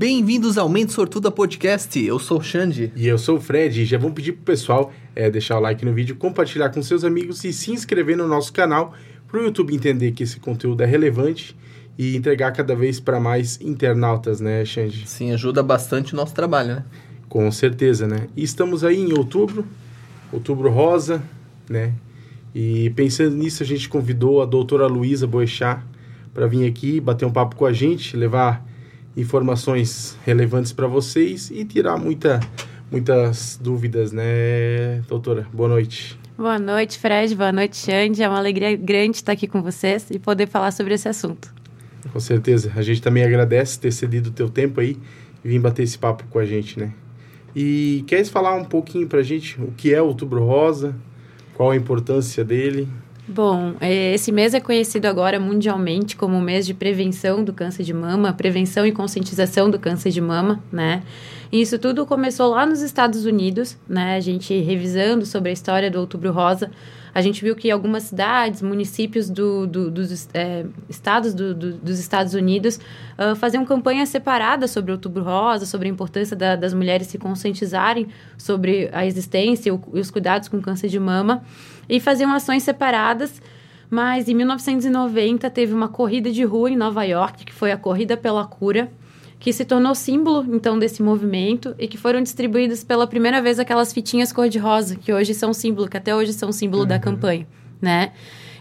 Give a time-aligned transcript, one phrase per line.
[0.00, 2.02] Bem-vindos ao Mente Sortuda Podcast.
[2.02, 2.90] Eu sou o Xande.
[2.96, 3.84] E eu sou o Fred.
[3.84, 7.44] Já vamos pedir pro pessoal é, deixar o like no vídeo, compartilhar com seus amigos
[7.44, 8.94] e se inscrever no nosso canal
[9.28, 11.54] para o YouTube entender que esse conteúdo é relevante
[11.98, 15.06] e entregar cada vez para mais internautas, né, Xande?
[15.06, 16.84] Sim, ajuda bastante o nosso trabalho, né?
[17.28, 18.26] Com certeza, né?
[18.34, 19.66] E estamos aí em outubro,
[20.32, 21.22] outubro rosa,
[21.68, 21.92] né?
[22.54, 25.82] E pensando nisso, a gente convidou a doutora Luísa Boechat
[26.32, 28.69] para vir aqui bater um papo com a gente, levar
[29.20, 32.40] informações relevantes para vocês e tirar muita,
[32.90, 35.46] muitas dúvidas, né, doutora?
[35.52, 36.18] Boa noite.
[36.36, 37.34] Boa noite, Fred.
[37.34, 38.22] Boa noite, Xande.
[38.22, 41.52] É uma alegria grande estar aqui com vocês e poder falar sobre esse assunto.
[42.12, 42.72] Com certeza.
[42.74, 44.96] A gente também agradece ter cedido o teu tempo aí
[45.44, 46.92] e vir bater esse papo com a gente, né?
[47.54, 50.94] E queres falar um pouquinho para a gente o que é o Outubro Rosa,
[51.54, 52.88] qual a importância dele?
[53.32, 57.84] Bom, é, esse mês é conhecido agora mundialmente como o mês de prevenção do câncer
[57.84, 61.04] de mama, prevenção e conscientização do câncer de mama, né?
[61.52, 64.16] E isso tudo começou lá nos Estados Unidos, né?
[64.16, 66.70] A gente revisando sobre a história do Outubro Rosa,
[67.12, 72.34] a gente viu que algumas cidades, municípios do, do, dos é, estados do, dos Estados
[72.34, 72.78] Unidos
[73.18, 77.18] uh, faziam campanhas separadas sobre o Outubro Rosa, sobre a importância da, das mulheres se
[77.18, 78.06] conscientizarem
[78.38, 81.42] sobre a existência e os cuidados com câncer de mama
[81.88, 83.42] e faziam ações separadas.
[83.90, 88.16] Mas em 1990 teve uma corrida de rua em Nova York, que foi a Corrida
[88.16, 88.88] pela Cura,
[89.40, 93.90] que se tornou símbolo então desse movimento e que foram distribuídas pela primeira vez aquelas
[93.90, 96.88] fitinhas cor-de-rosa, que hoje são símbolo, que até hoje são símbolo uhum.
[96.88, 97.48] da campanha,
[97.80, 98.12] né?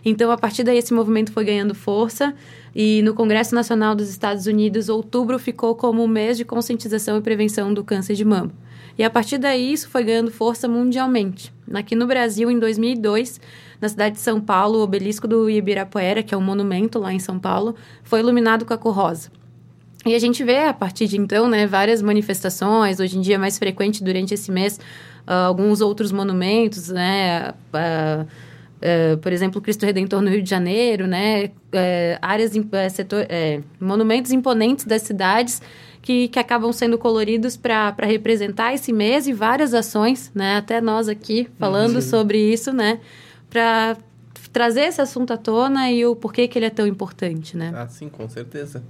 [0.03, 2.33] Então, a partir daí, esse movimento foi ganhando força
[2.73, 7.21] e no Congresso Nacional dos Estados Unidos, outubro ficou como o mês de conscientização e
[7.21, 8.51] prevenção do câncer de mama.
[8.97, 11.53] E a partir daí, isso foi ganhando força mundialmente.
[11.73, 13.41] Aqui no Brasil, em 2002,
[13.81, 17.19] na cidade de São Paulo, o obelisco do Ibirapuera, que é um monumento lá em
[17.19, 19.29] São Paulo, foi iluminado com a cor rosa.
[20.05, 23.37] E a gente vê, a partir de então, né, várias manifestações, hoje em dia é
[23.37, 24.79] mais frequente durante esse mês,
[25.27, 31.05] uh, alguns outros monumentos, né, uh, uh, por exemplo, Cristo Redentor no Rio de Janeiro,
[31.05, 31.51] né,
[32.21, 32.53] áreas,
[32.91, 33.27] setor,
[33.79, 35.61] monumentos imponentes das cidades
[36.01, 40.57] que, que acabam sendo coloridos para representar esse mês e várias ações, né?
[40.57, 42.01] Até nós aqui falando uhum.
[42.01, 42.99] sobre isso, né?
[43.49, 43.97] Para
[44.51, 47.71] trazer esse assunto à tona e o porquê que ele é tão importante, né?
[47.75, 48.81] Ah, sim, com certeza.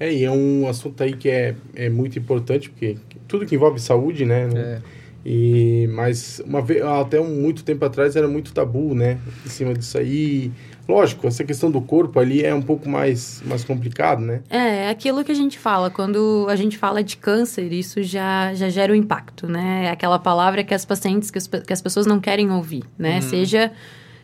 [0.00, 3.80] É, e é um assunto aí que é, é muito importante, porque tudo que envolve
[3.80, 4.48] saúde, né?
[4.54, 4.78] É.
[5.26, 9.18] E, mas uma vez, até um, muito tempo atrás era muito tabu, né?
[9.44, 10.50] Em cima disso aí.
[10.88, 14.40] Lógico, essa questão do corpo ali é um pouco mais, mais complicado, né?
[14.48, 15.90] É, é aquilo que a gente fala.
[15.90, 19.86] Quando a gente fala de câncer, isso já, já gera um impacto, né?
[19.86, 23.16] É aquela palavra que as pacientes, que as, que as pessoas não querem ouvir, né?
[23.16, 23.22] Uhum.
[23.22, 23.72] Seja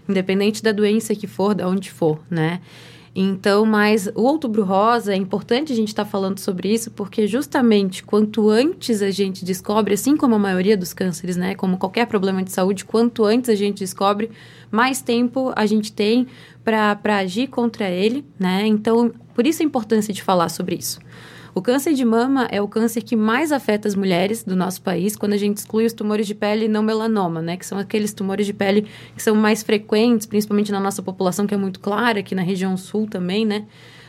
[0.08, 2.60] independente da doença que for, de onde for, né?
[3.16, 7.28] Então, mas o outubro rosa, é importante a gente estar tá falando sobre isso, porque
[7.28, 12.06] justamente quanto antes a gente descobre, assim como a maioria dos cânceres, né, como qualquer
[12.06, 14.30] problema de saúde, quanto antes a gente descobre,
[14.68, 16.26] mais tempo a gente tem
[16.64, 18.66] para agir contra ele, né?
[18.66, 20.98] Então, por isso a importância de falar sobre isso.
[21.54, 25.14] O câncer de mama é o câncer que mais afeta as mulheres do nosso país,
[25.14, 27.56] quando a gente exclui os tumores de pele não melanoma, né?
[27.56, 31.54] Que são aqueles tumores de pele que são mais frequentes, principalmente na nossa população, que
[31.54, 33.66] é muito clara, aqui na região sul também, né?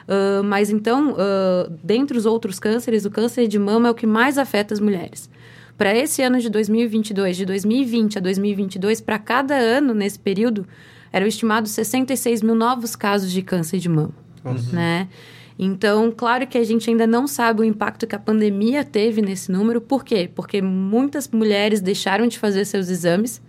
[0.07, 4.07] Uh, mas então, uh, dentre os outros cânceres, o câncer de mama é o que
[4.07, 5.29] mais afeta as mulheres.
[5.77, 10.65] Para esse ano de 2022, de 2020 a 2022, para cada ano nesse período,
[11.13, 14.13] eram estimados 66 mil novos casos de câncer de mama,
[14.43, 14.55] uhum.
[14.71, 15.07] né?
[15.57, 19.51] Então, claro que a gente ainda não sabe o impacto que a pandemia teve nesse
[19.51, 19.79] número.
[19.79, 20.29] Por quê?
[20.33, 23.41] Porque muitas mulheres deixaram de fazer seus exames.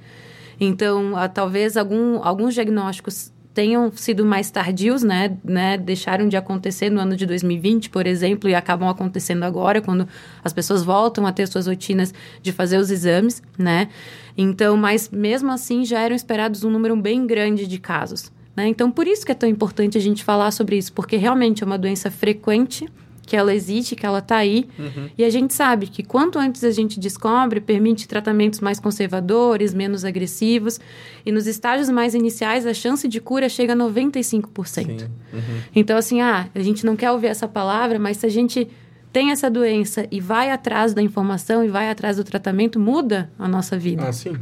[0.60, 5.78] Então, a, talvez algum, alguns diagnósticos tenham sido mais tardios, né, né?
[5.78, 10.06] Deixaram de acontecer no ano de 2020, por exemplo, e acabam acontecendo agora, quando
[10.44, 12.12] as pessoas voltam a ter suas rotinas
[12.42, 13.88] de fazer os exames, né?
[14.36, 18.30] Então, mas mesmo assim já eram esperados um número bem grande de casos.
[18.56, 18.68] Né?
[18.68, 21.66] Então, por isso que é tão importante a gente falar sobre isso, porque realmente é
[21.66, 22.88] uma doença frequente,
[23.26, 25.10] que ela existe, que ela está aí, uhum.
[25.18, 30.04] e a gente sabe que quanto antes a gente descobre, permite tratamentos mais conservadores, menos
[30.04, 30.78] agressivos,
[31.24, 35.02] e nos estágios mais iniciais a chance de cura chega a 95%.
[35.02, 35.40] Uhum.
[35.74, 38.68] Então, assim, ah, a gente não quer ouvir essa palavra, mas se a gente
[39.12, 43.48] tem essa doença e vai atrás da informação e vai atrás do tratamento, muda a
[43.48, 44.06] nossa vida.
[44.06, 44.36] Ah, sim.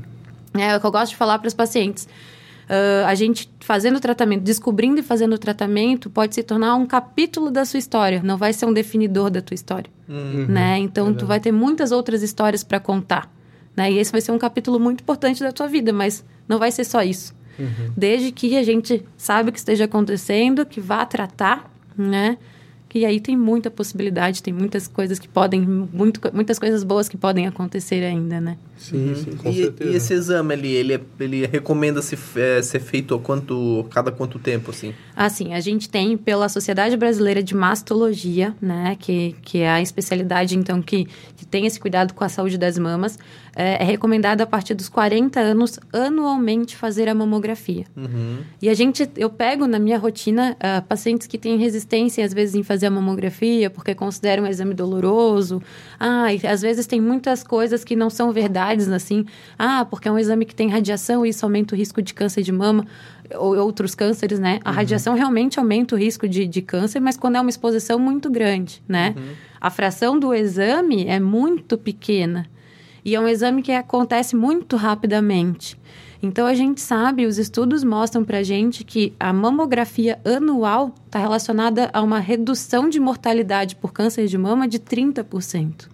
[0.58, 2.06] É o que eu gosto de falar para os pacientes.
[2.64, 6.86] Uh, a gente fazendo o tratamento, descobrindo e fazendo o tratamento, pode se tornar um
[6.86, 10.46] capítulo da sua história, não vai ser um definidor da tua história, uhum.
[10.48, 10.78] né?
[10.78, 13.30] Então, tu vai ter muitas outras histórias para contar,
[13.76, 13.92] né?
[13.92, 16.84] E esse vai ser um capítulo muito importante da tua vida, mas não vai ser
[16.84, 17.34] só isso.
[17.58, 17.92] Uhum.
[17.96, 22.38] Desde que a gente sabe o que esteja acontecendo, que vá tratar, né?
[22.94, 27.16] E aí tem muita possibilidade, tem muitas coisas que podem, muito, muitas coisas boas que
[27.16, 28.56] podem acontecer ainda, né?
[28.76, 29.14] Sim, uhum.
[29.14, 29.90] sim, com e, certeza.
[29.90, 34.10] E esse exame ali, ele, é, ele recomenda se, é, ser feito a quanto, cada
[34.10, 34.92] quanto tempo, assim?
[35.16, 40.58] Assim, a gente tem pela Sociedade Brasileira de Mastologia, né, que, que é a especialidade,
[40.58, 41.06] então, que,
[41.36, 43.18] que tem esse cuidado com a saúde das mamas,
[43.56, 47.84] é, é recomendado a partir dos 40 anos anualmente fazer a mamografia.
[47.96, 48.38] Uhum.
[48.60, 52.54] E a gente, eu pego na minha rotina uh, pacientes que têm resistência, às vezes,
[52.54, 55.62] em fazer a mamografia, porque consideram um exame doloroso.
[55.98, 58.32] Ah, e às vezes tem muitas coisas que não são
[58.64, 59.26] verdades, assim.
[59.58, 62.42] Ah, porque é um exame que tem radiação e isso aumenta o risco de câncer
[62.42, 62.86] de mama
[63.36, 64.60] ou outros cânceres, né?
[64.64, 64.76] A uhum.
[64.76, 68.82] radiação realmente aumenta o risco de, de câncer, mas quando é uma exposição muito grande,
[68.88, 69.14] né?
[69.16, 69.32] Uhum.
[69.60, 72.46] A fração do exame é muito pequena.
[73.04, 75.78] E é um exame que acontece muito rapidamente.
[76.22, 81.90] Então a gente sabe, os estudos mostram para gente que a mamografia anual está relacionada
[81.92, 85.88] a uma redução de mortalidade por câncer de mama de 30%.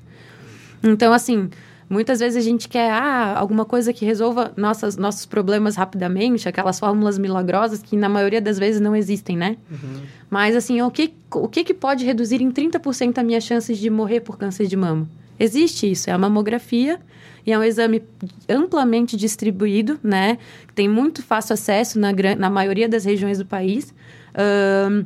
[0.83, 1.51] Então, assim,
[1.91, 6.79] muitas vezes a gente quer ah, alguma coisa que resolva nossas, nossos problemas rapidamente, aquelas
[6.79, 9.57] fórmulas milagrosas que na maioria das vezes não existem, né?
[9.69, 10.03] Uhum.
[10.31, 13.91] Mas, assim, o que, o que, que pode reduzir em 30% a minha chances de
[13.91, 15.09] morrer por câncer de mama?
[15.39, 17.01] Existe isso, é a mamografia
[17.45, 18.03] e é um exame
[18.49, 20.39] amplamente distribuído, né?
[20.75, 23.93] Tem muito fácil acesso na, na maioria das regiões do país.
[24.89, 25.05] Um,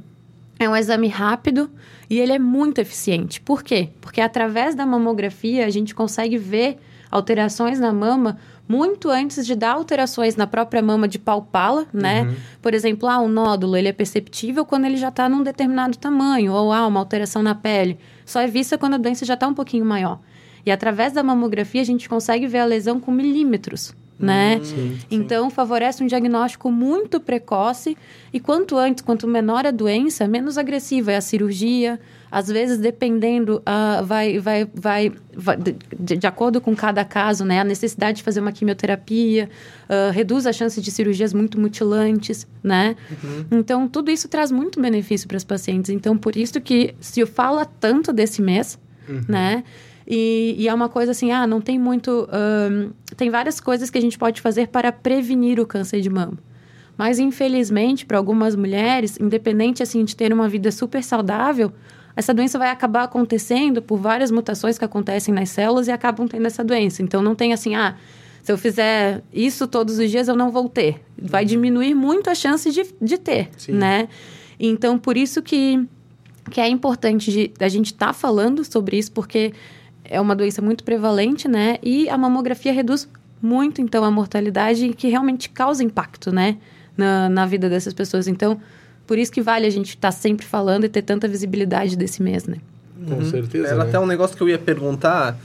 [0.64, 1.70] é um exame rápido
[2.08, 3.40] e ele é muito eficiente.
[3.40, 3.90] Por quê?
[4.00, 6.78] Porque através da mamografia a gente consegue ver
[7.10, 8.38] alterações na mama
[8.68, 12.22] muito antes de dar alterações na própria mama de palpá-la, né?
[12.22, 12.34] Uhum.
[12.62, 16.52] Por exemplo, ah, um nódulo, ele é perceptível quando ele já está num determinado tamanho,
[16.52, 17.98] ou ah, uma alteração na pele.
[18.24, 20.18] Só é vista quando a doença já está um pouquinho maior.
[20.64, 24.58] E através da mamografia a gente consegue ver a lesão com milímetros, né?
[24.60, 25.54] Hum, sim, então sim.
[25.54, 27.96] favorece um diagnóstico muito precoce
[28.32, 31.98] e quanto antes, quanto menor a doença, menos agressiva é a cirurgia.
[32.30, 37.60] Às vezes, dependendo, uh, vai, vai, vai, vai de, de, acordo com cada caso, né?
[37.60, 39.48] A necessidade de fazer uma quimioterapia
[39.84, 42.96] uh, reduz a chance de cirurgias muito mutilantes, né?
[43.22, 43.44] Uhum.
[43.52, 45.90] Então, tudo isso traz muito benefício para as pacientes.
[45.90, 49.20] Então, por isso que se fala tanto desse mês, uhum.
[49.28, 49.62] né?
[50.06, 52.28] E, e, é uma coisa assim, ah, não tem muito.
[52.30, 56.38] Um, tem várias coisas que a gente pode fazer para prevenir o câncer de mama.
[56.96, 61.72] Mas, infelizmente, para algumas mulheres, independente assim de ter uma vida super saudável,
[62.14, 66.46] essa doença vai acabar acontecendo por várias mutações que acontecem nas células e acabam tendo
[66.46, 67.02] essa doença.
[67.02, 67.96] Então, não tem assim, ah,
[68.42, 71.00] se eu fizer isso todos os dias, eu não vou ter.
[71.20, 71.48] Vai uhum.
[71.48, 73.72] diminuir muito a chance de, de ter, Sim.
[73.72, 74.06] né?
[74.60, 75.84] Então, por isso que,
[76.50, 79.52] que é importante de, a gente estar tá falando sobre isso, porque
[80.04, 81.78] é uma doença muito prevalente, né?
[81.82, 83.08] E a mamografia reduz
[83.40, 86.56] muito, então, a mortalidade que realmente causa impacto, né?
[86.96, 88.28] Na, na vida dessas pessoas.
[88.28, 88.60] Então,
[89.06, 92.22] por isso que vale a gente estar tá sempre falando e ter tanta visibilidade desse
[92.22, 92.58] mês, né?
[93.06, 93.30] Com uhum.
[93.30, 93.68] certeza.
[93.68, 93.84] Era né?
[93.84, 95.36] até um negócio que eu ia perguntar,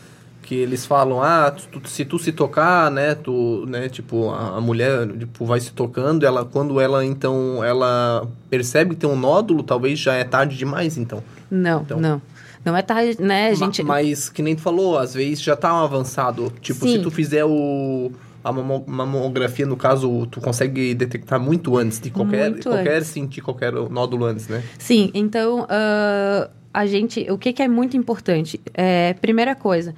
[0.43, 4.61] que eles falam, ah, tu, se tu se tocar, né, tu, né, tipo, a, a,
[4.61, 9.61] mulher, tipo, vai se tocando, ela, quando ela, então, ela percebe que tem um nódulo,
[9.61, 11.23] talvez já é tarde demais, então.
[11.51, 12.21] Não, então, não.
[12.63, 13.81] Não é tarde, né, gente...
[13.83, 16.51] Mas, que nem tu falou, às vezes já tá avançado.
[16.61, 16.97] Tipo, Sim.
[16.97, 18.11] se tu fizer o...
[18.41, 22.51] A mamografia, no caso, tu consegue detectar muito antes de qualquer...
[22.51, 23.07] Muito qualquer antes.
[23.07, 24.63] sentir qualquer nódulo antes, né?
[24.77, 25.61] Sim, então...
[25.63, 27.29] Uh, a gente...
[27.31, 28.59] O que, que é muito importante?
[28.73, 29.93] É, primeira coisa,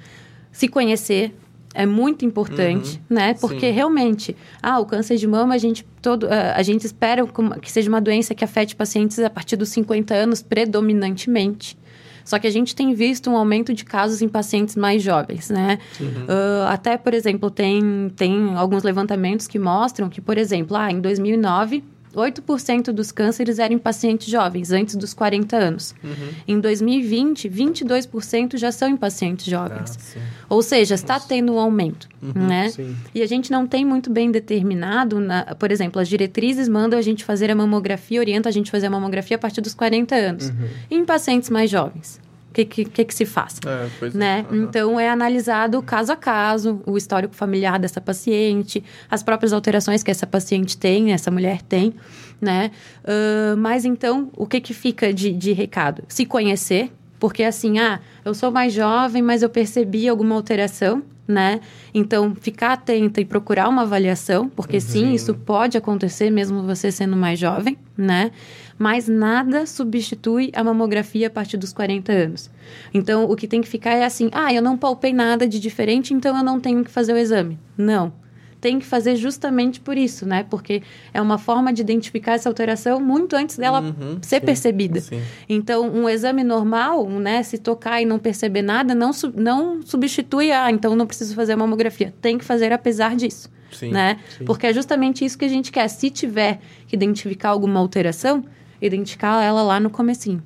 [0.50, 1.34] se conhecer,
[1.74, 3.34] é muito importante, uhum, né?
[3.34, 3.72] Porque sim.
[3.72, 7.24] realmente, ah, o câncer de mama, a gente todo, ah, a gente espera
[7.60, 11.78] que seja uma doença que afete pacientes a partir dos 50 anos predominantemente.
[12.24, 15.78] Só que a gente tem visto um aumento de casos em pacientes mais jovens, né?
[16.00, 16.24] Uhum.
[16.24, 21.00] Uh, até, por exemplo, tem, tem alguns levantamentos que mostram que, por exemplo, ah, em
[21.00, 25.94] 2009 8% dos cânceres eram em pacientes jovens, antes dos 40 anos.
[26.02, 26.28] Uhum.
[26.46, 30.16] Em 2020, 22% já são em pacientes jovens.
[30.16, 31.28] Ah, Ou seja, está Nossa.
[31.28, 32.68] tendo um aumento, uhum, né?
[32.68, 32.96] Sim.
[33.14, 37.02] E a gente não tem muito bem determinado, na, por exemplo, as diretrizes mandam a
[37.02, 40.14] gente fazer a mamografia, orientam a gente a fazer a mamografia a partir dos 40
[40.14, 40.48] anos.
[40.48, 40.68] Uhum.
[40.90, 42.20] em pacientes mais jovens
[42.52, 43.58] o que, que, que, se faz.
[43.64, 44.10] É, é.
[44.10, 44.46] né?
[44.50, 44.56] É.
[44.56, 50.10] Então, é analisado caso a caso, o histórico familiar dessa paciente, as próprias alterações que
[50.10, 51.94] essa paciente tem, essa mulher tem,
[52.40, 52.70] né?
[53.02, 56.04] Uh, mas, então, o que, que fica de, de recado?
[56.08, 61.60] Se conhecer, porque assim, ah, eu sou mais jovem, mas eu percebi alguma alteração, né?
[61.94, 64.80] Então, ficar atenta e procurar uma avaliação, porque uhum.
[64.80, 68.30] sim, isso pode acontecer mesmo você sendo mais jovem, né?
[68.82, 72.50] Mas nada substitui a mamografia a partir dos 40 anos.
[72.92, 76.12] Então, o que tem que ficar é assim: ah, eu não palpei nada de diferente,
[76.12, 77.56] então eu não tenho que fazer o exame.
[77.78, 78.12] Não.
[78.60, 80.44] tem que fazer justamente por isso, né?
[80.48, 80.82] Porque
[81.14, 85.00] é uma forma de identificar essa alteração muito antes dela Uhum, ser sim, percebida.
[85.00, 85.20] sim.
[85.48, 90.70] Então, um exame normal, né, se tocar e não perceber nada, não, não substitui, ah,
[90.70, 92.14] então não preciso fazer mamografia.
[92.20, 93.90] Tem que fazer apesar disso, Sim.
[93.90, 94.18] né?
[94.38, 94.44] sim.
[94.44, 95.88] Porque é justamente isso que a gente quer.
[95.88, 98.44] Se tiver que identificar alguma alteração,
[98.86, 100.42] identificar ela lá no comecinho.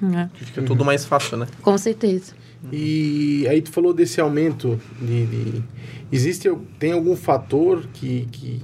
[0.00, 0.30] né?
[0.34, 1.46] Fica tudo mais fácil, né?
[1.62, 2.32] Com certeza.
[2.72, 5.26] E aí tu falou desse aumento de...
[5.26, 5.62] de-
[6.10, 8.62] existe, tem algum fator que, que,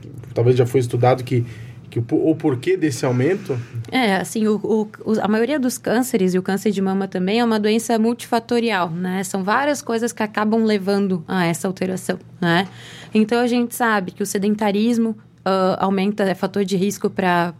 [0.00, 1.44] que talvez já foi estudado que,
[1.90, 3.58] que o, o porquê desse aumento?
[3.90, 4.60] É, assim, o-
[5.04, 8.90] o- a maioria dos cânceres, e o câncer de mama também, é uma doença multifatorial,
[8.90, 9.24] né?
[9.24, 12.68] São várias coisas que acabam levando a essa alteração, né?
[13.12, 17.54] Então, a gente sabe que o sedentarismo ah, aumenta, é fator de risco para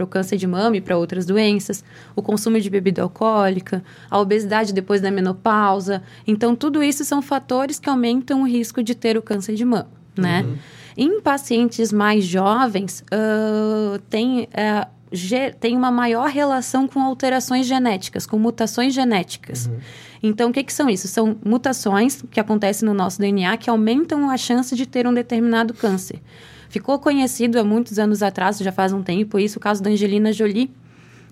[0.00, 4.72] o câncer de mama e para outras doenças, o consumo de bebida alcoólica, a obesidade
[4.72, 6.02] depois da menopausa.
[6.26, 9.88] Então, tudo isso são fatores que aumentam o risco de ter o câncer de mama,
[10.16, 10.44] né?
[10.96, 14.48] Em pacientes mais jovens, ah, tem,
[15.12, 19.68] ge- tem uma maior relação com alterações genéticas, com mutações genéticas.
[20.22, 21.06] Então, o que, que são isso?
[21.06, 25.74] São mutações que acontecem no nosso DNA que aumentam a chance de ter um determinado
[25.74, 26.20] câncer.
[26.76, 30.30] Ficou conhecido há muitos anos atrás, já faz um tempo, isso, o caso da Angelina
[30.30, 30.70] Jolie,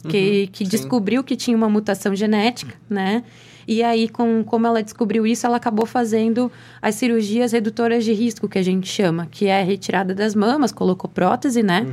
[0.09, 0.71] que, que sim.
[0.71, 3.23] descobriu que tinha uma mutação genética, né?
[3.69, 8.49] E aí, com, como ela descobriu isso, ela acabou fazendo as cirurgias redutoras de risco,
[8.49, 11.87] que a gente chama, que é a retirada das mamas, colocou prótese, né?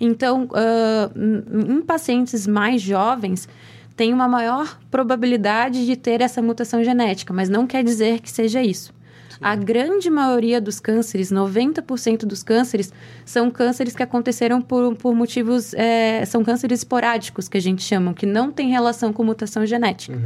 [0.00, 3.46] Então, ah, em em pacientes mais jovens,
[3.94, 8.62] tem uma maior probabilidade de ter essa mutação genética, mas não quer dizer que seja
[8.62, 8.95] isso.
[9.40, 12.92] A grande maioria dos cânceres, 90% dos cânceres,
[13.24, 15.74] são cânceres que aconteceram por, por motivos.
[15.74, 20.16] eh, são cânceres esporádicos, que a gente chama, que não tem relação com mutação genética.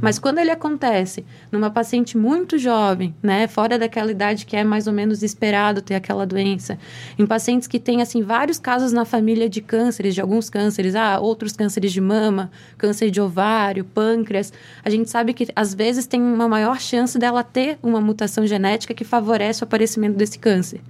[0.00, 4.86] Mas quando ele acontece numa paciente muito jovem, né, fora daquela idade que é mais
[4.86, 6.78] ou menos esperado ter aquela doença,
[7.18, 11.18] em pacientes que têm assim vários casos na família de cânceres, de alguns cânceres, ah,
[11.18, 14.52] outros cânceres de mama, câncer de ovário, pâncreas,
[14.84, 18.57] a gente sabe que às vezes tem uma maior chance dela ter uma mutação genética
[18.94, 20.80] que favorece o aparecimento desse câncer.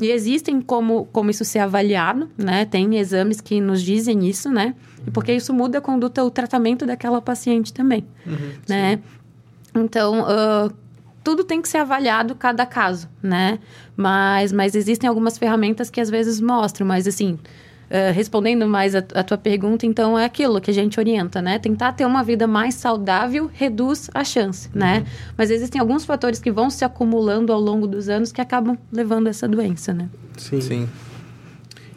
[0.00, 2.64] E existem como, como isso ser avaliado, né?
[2.64, 4.74] Tem exames que nos dizem isso, né?
[5.06, 8.06] E porque isso muda a conduta, o tratamento daquela paciente também,
[8.68, 8.98] né?
[9.74, 10.70] Então, ah,
[11.22, 13.58] tudo tem que ser avaliado cada caso, né?
[13.96, 17.38] Mas, mas existem algumas ferramentas que às vezes mostram, mas assim,
[17.90, 21.58] ah, respondendo mais a, a tua pergunta, então é aquilo que a gente orienta, né?
[21.58, 25.04] Tentar ter uma vida mais saudável reduz a chance, né?
[25.36, 29.26] Mas existem alguns fatores que vão se acumulando ao longo dos anos que acabam levando
[29.26, 30.08] a essa doença, né?
[30.36, 30.60] Sim.
[30.60, 30.88] Sim.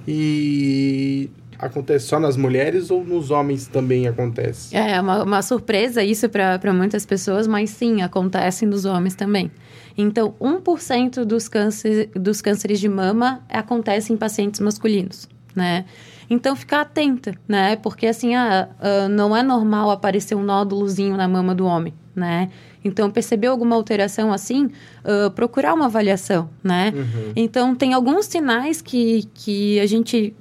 [0.08, 4.76] E acontece só nas mulheres ou nos homens também acontece?
[4.76, 9.52] É uma, uma surpresa isso para muitas pessoas, mas sim, acontece nos homens também.
[9.98, 15.86] Então, 1% dos, câncer, dos cânceres de mama acontece em pacientes masculinos, né?
[16.30, 17.76] Então, ficar atenta, né?
[17.76, 22.50] Porque, assim, ah, ah, não é normal aparecer um nódulozinho na mama do homem, né?
[22.84, 24.70] Então, percebeu alguma alteração assim,
[25.04, 26.92] ah, procurar uma avaliação, né?
[27.36, 30.36] Então, tem alguns sinais que, que a gente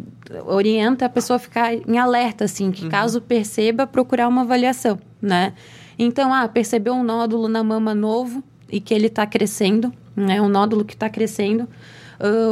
[0.46, 5.52] orienta a pessoa a ficar em alerta, assim, que caso perceba, procurar uma avaliação, né?
[5.98, 10.40] Então, ah, percebeu um nódulo na mama novo e que ele está crescendo, né?
[10.40, 11.68] Um nódulo que está crescendo.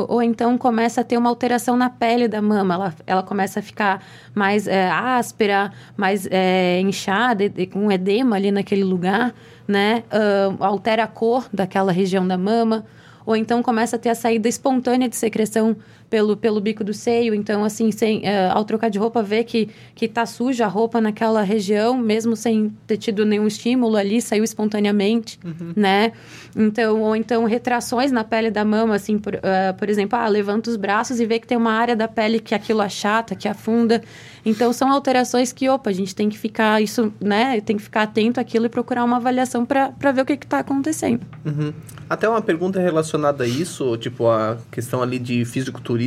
[0.08, 3.62] Ou então começa a ter uma alteração na pele da mama, ela, ela começa a
[3.62, 4.02] ficar
[4.34, 9.32] mais é, áspera, mais é, inchada, com edema ali naquele lugar,
[9.68, 10.02] né?
[10.10, 12.84] Ah, altera a cor daquela região da mama,
[13.24, 15.76] ou então começa a ter a saída espontânea de secreção
[16.10, 17.32] pelo, pelo bico do seio.
[17.32, 21.00] Então, assim, sem, eh, ao trocar de roupa, vê que, que tá suja a roupa
[21.00, 25.38] naquela região, mesmo sem ter tido nenhum estímulo ali, saiu espontaneamente,
[25.76, 26.12] né?
[26.54, 30.68] Então, ou então retrações na pele da mama, assim, por, ah, por exemplo, ah, levanta
[30.68, 34.02] os braços e vê que tem uma área da pele que aquilo achata, que afunda.
[34.44, 37.60] Então, são alterações que, opa, a gente tem que ficar, isso, né?
[37.60, 41.20] Tem que ficar atento àquilo e procurar uma avaliação para ver o que está acontecendo.
[41.44, 41.72] Uhum.
[42.08, 45.99] Até uma pergunta relacionada a isso, tipo a questão ali de fisiculturismo,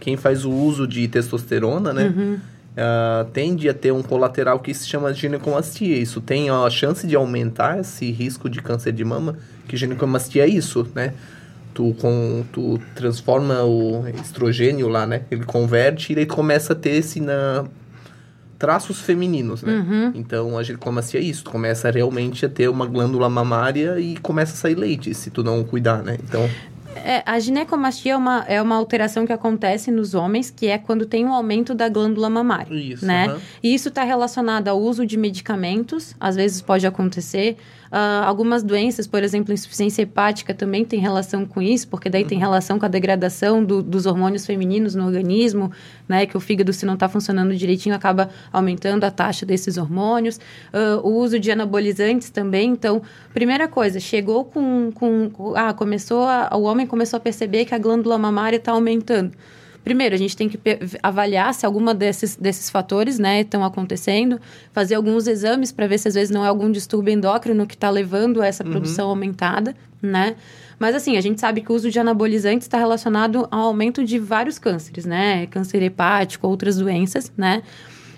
[0.00, 2.38] quem faz o uso de testosterona, né?
[2.76, 5.96] ah, tende a ter um colateral que se chama ginecomastia.
[5.96, 9.36] Isso tem a chance de aumentar esse risco de câncer de mama,
[9.68, 11.14] que ginecomastia é isso, né?
[11.74, 15.22] Tu, com, tu transforma o estrogênio lá, né?
[15.30, 17.64] Ele converte e tu começa a ter esse na,
[18.58, 19.72] traços femininos, né?
[20.14, 24.52] Então a ginecomastia é isso, tu começa realmente a ter uma glândula mamária e começa
[24.52, 26.18] a sair leite, se tu não cuidar, né?
[26.22, 26.48] Então,
[26.96, 31.06] É, a ginecomastia é uma, é uma alteração que acontece nos homens, que é quando
[31.06, 32.72] tem um aumento da glândula mamária.
[32.74, 33.26] Isso, né?
[33.26, 33.40] aham.
[33.62, 37.56] E isso está relacionado ao uso de medicamentos, às vezes pode acontecer,
[37.92, 42.28] Uh, algumas doenças, por exemplo, insuficiência hepática também tem relação com isso, porque daí uhum.
[42.28, 45.70] tem relação com a degradação do, dos hormônios femininos no organismo,
[46.08, 46.24] né?
[46.24, 50.36] Que o fígado, se não está funcionando direitinho, acaba aumentando a taxa desses hormônios.
[50.72, 52.70] Uh, o uso de anabolizantes também.
[52.70, 53.02] Então,
[53.34, 54.90] primeira coisa, chegou com...
[54.90, 59.32] com ah, começou a, o homem começou a perceber que a glândula mamária está aumentando.
[59.84, 60.58] Primeiro, a gente tem que
[61.02, 64.40] avaliar se alguma desses, desses fatores né, estão acontecendo,
[64.72, 67.90] fazer alguns exames para ver se às vezes não é algum distúrbio endócrino que está
[67.90, 68.70] levando a essa uhum.
[68.70, 70.36] produção aumentada, né?
[70.78, 74.18] Mas assim, a gente sabe que o uso de anabolizantes está relacionado ao aumento de
[74.18, 75.46] vários cânceres, né?
[75.46, 77.62] Câncer hepático, outras doenças, né?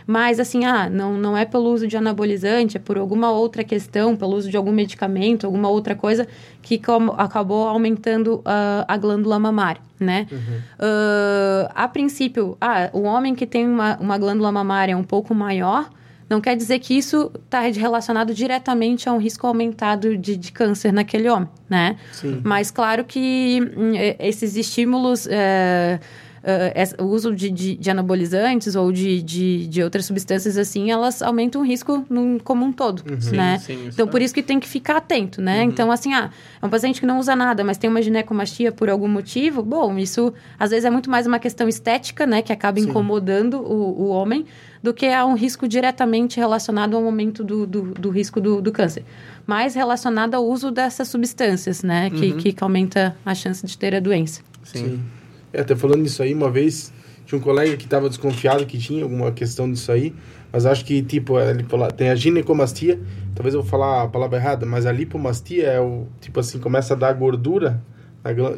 [0.07, 4.15] Mas, assim, ah, não, não é pelo uso de anabolizante, é por alguma outra questão,
[4.15, 6.29] pelo uso de algum medicamento, alguma outra coisa
[6.61, 6.81] que
[7.17, 10.27] acabou aumentando uh, a glândula mamária, né?
[10.31, 10.39] Uhum.
[10.39, 15.89] Uh, a princípio, ah, o homem que tem uma, uma glândula mamária um pouco maior,
[16.29, 20.93] não quer dizer que isso está relacionado diretamente a um risco aumentado de, de câncer
[20.93, 21.97] naquele homem, né?
[22.13, 22.41] Sim.
[22.43, 25.27] Mas claro que hum, esses estímulos...
[25.31, 25.99] Eh,
[26.45, 31.23] uh, o uso de, de, de, anabolizantes ou de, de, de, outras substâncias assim, elas
[31.23, 33.37] aumentam o risco no, como um todo, uhum.
[33.37, 33.59] né?
[33.59, 35.63] Sim, sim, então, por isso que tem que ficar atento, né?
[35.63, 35.69] Uhum.
[35.69, 38.91] Então, assim, ah, é um paciente que não usa nada, mas tem uma ginecomastia por
[38.91, 42.43] algum motivo, bom, isso às vezes é muito mais uma questão estética, né?
[42.43, 42.89] Que acaba sim.
[42.89, 44.45] incomodando o, o homem,
[44.83, 48.71] do que a um risco diretamente relacionado ao aumento do, do, do risco do, do,
[48.71, 49.03] câncer.
[49.47, 52.11] Mais relacionado ao uso dessas substâncias, né?
[52.11, 52.37] Que, uhum.
[52.37, 54.43] que aumenta a chance de ter a doença.
[54.63, 54.79] Sim.
[54.79, 55.24] Sim.
[55.55, 56.93] É, até falando nisso aí, uma vez
[57.25, 60.15] tinha um colega que estava desconfiado que tinha alguma questão disso aí,
[60.53, 63.01] mas acho que, tipo, ele fala, tem a ginecomastia,
[63.35, 66.95] talvez eu vou falar a palavra errada, mas a lipomastia é o, tipo assim, começa
[66.95, 67.83] a dar gordura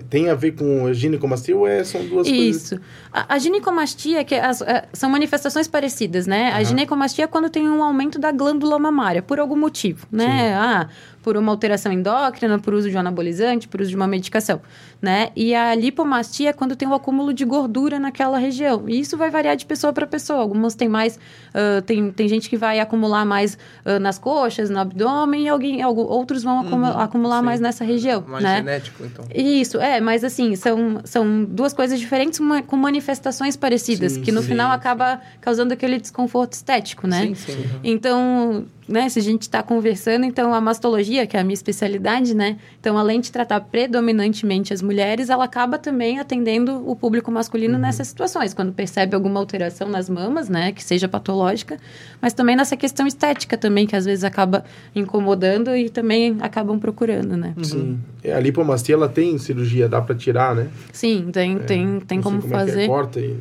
[0.08, 2.36] tem a ver com a ginecomastia ou é, são duas Isso.
[2.36, 2.62] coisas?
[2.62, 2.80] Isso.
[3.12, 6.50] A, a, ginecomastia, que as, a, é, são manifestações parecidas, né?
[6.50, 6.56] Uhum.
[6.56, 10.24] A ginecomastia é quando tem um aumento da glândula mamária, por algum motivo, né?
[10.24, 10.54] Sim.
[10.54, 10.88] Ah,
[11.26, 14.61] por uma alteração endócrina, por uso de um anabolizante, por uso de uma medicação,
[15.02, 15.31] né?
[15.35, 18.88] E a lipomastia é quando tem um acúmulo de gordura naquela região.
[18.88, 20.38] E isso vai variar de pessoa para pessoa.
[20.38, 24.79] Algumas têm mais, uh, tem, tem gente que vai acumular mais uh, nas coxas, no
[24.79, 28.59] abdômen, e alguém, algum, outros vão uhum, acumular mais nessa região, mais né?
[28.59, 29.24] genético, então.
[29.35, 34.42] Isso, é, mas assim, são, são duas coisas diferentes com manifestações parecidas, sim, que no
[34.42, 37.22] sim, final acaba causando aquele desconforto estético, né?
[37.22, 37.64] Sim, sim.
[37.83, 42.35] Então, né, se a gente está conversando, então a mastologia, que é a minha especialidade,
[42.35, 42.57] né?
[42.79, 47.81] Então, além de tratar predominantemente as mulheres, ela acaba também atendendo o público masculino uhum.
[47.81, 51.79] nessas situações, quando percebe alguma alteração nas mamas, né, que seja patológica,
[52.22, 57.37] mas também nessa questão estética também, que às vezes acaba incomodando e também acabam procurando,
[57.37, 57.55] né?
[57.57, 57.64] Uhum.
[57.64, 58.01] Sim.
[58.22, 60.68] É, a lipomastia, ela tem cirurgia, dá para tirar, né?
[60.92, 62.81] Sim, tem, é, tem, tem como como fazer.
[62.81, 63.37] É é, corta e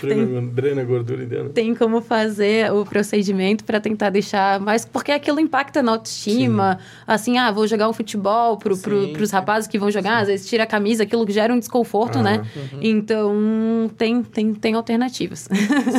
[0.00, 1.48] tem, drena a gordura dentro.
[1.50, 4.84] Tem como fazer o procedimento para tentar tentar deixar mais.
[4.84, 6.78] Porque aquilo impacta na autoestima.
[6.78, 6.86] Sim.
[7.06, 10.48] Assim, ah, vou jogar um futebol pro, pro, pros rapazes que vão jogar, às vezes
[10.48, 12.46] tira a camisa, aquilo que gera um desconforto, ah, né?
[12.56, 12.78] Uhum.
[12.80, 15.48] Então, tem, tem, tem alternativas.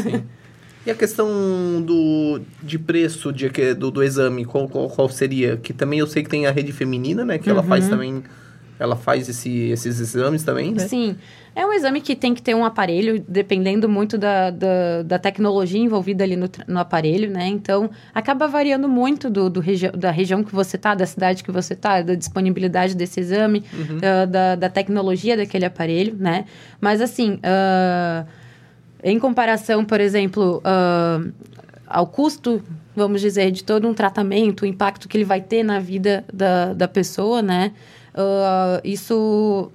[0.04, 0.24] Sim.
[0.86, 1.28] E a questão
[1.82, 5.58] do, de preço de, do, do exame, qual, qual, qual, seria?
[5.58, 7.38] Que também eu sei que tem a rede feminina, né?
[7.38, 7.58] Que uhum.
[7.58, 7.90] ela faz uhum.
[7.90, 8.24] também.
[8.80, 10.88] Ela faz esse, esses exames também, né?
[10.88, 11.16] Sim.
[11.56, 15.82] É um exame que tem que ter um aparelho, dependendo muito da, da, da tecnologia
[15.82, 17.48] envolvida ali no, no, aparelho, né?
[17.48, 21.52] Então, acaba variando muito do, do regi da região que você está, da cidade que
[21.52, 23.98] você está, da disponibilidade desse exame, uhum.
[23.98, 26.46] da, da, da, tecnologia daquele aparelho, né?
[26.80, 28.28] Mas, assim, uh,
[29.04, 31.34] em comparação, por exemplo, uh,
[31.88, 32.62] ao custo
[32.96, 36.74] vamos dizer, de todo um tratamento, o impacto que ele vai ter na vida da,
[36.74, 37.72] da pessoa, né?
[38.18, 39.72] Uh, isso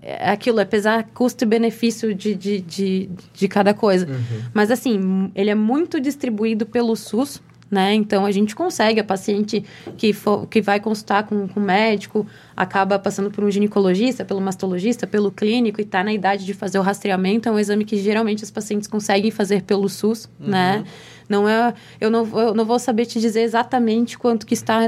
[0.00, 4.06] é aquilo, é pesar custo e benefício de, de, de, de cada coisa.
[4.06, 4.42] Uhum.
[4.54, 7.92] Mas, assim, ele é muito distribuído pelo SUS, né?
[7.94, 9.64] Então, a gente consegue, a paciente
[9.96, 12.24] que, for, que vai consultar com, com o médico,
[12.56, 16.78] acaba passando por um ginecologista, pelo mastologista, pelo clínico e está na idade de fazer
[16.78, 17.48] o rastreamento.
[17.48, 20.48] É um exame que geralmente os pacientes conseguem fazer pelo SUS, uhum.
[20.48, 20.84] né?
[21.28, 24.78] Não é, eu, não, eu não vou saber te dizer exatamente quanto que está,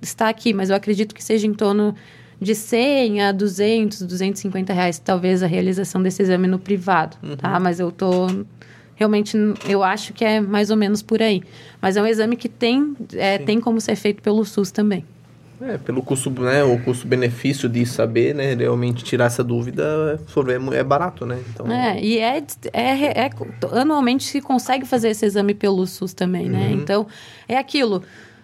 [0.00, 1.92] está aqui, mas eu acredito que seja em torno
[2.42, 7.36] de 100 a 200, 250 reais, talvez, a realização desse exame no privado, uhum.
[7.36, 7.58] tá?
[7.60, 8.26] Mas eu tô...
[8.96, 9.36] Realmente,
[9.68, 11.42] eu acho que é mais ou menos por aí.
[11.80, 15.04] Mas é um exame que tem, é, tem como ser feito pelo SUS também.
[15.60, 20.20] É, pelo custo, né, o custo-benefício de saber, né, realmente tirar essa dúvida
[20.72, 21.40] é, é barato, né?
[21.48, 21.70] Então...
[21.70, 23.30] É, e é, é, é,
[23.72, 26.66] anualmente se consegue fazer esse exame pelo SUS também, né?
[26.66, 26.74] Uhum.
[26.74, 27.06] Então,
[27.48, 28.02] é aquilo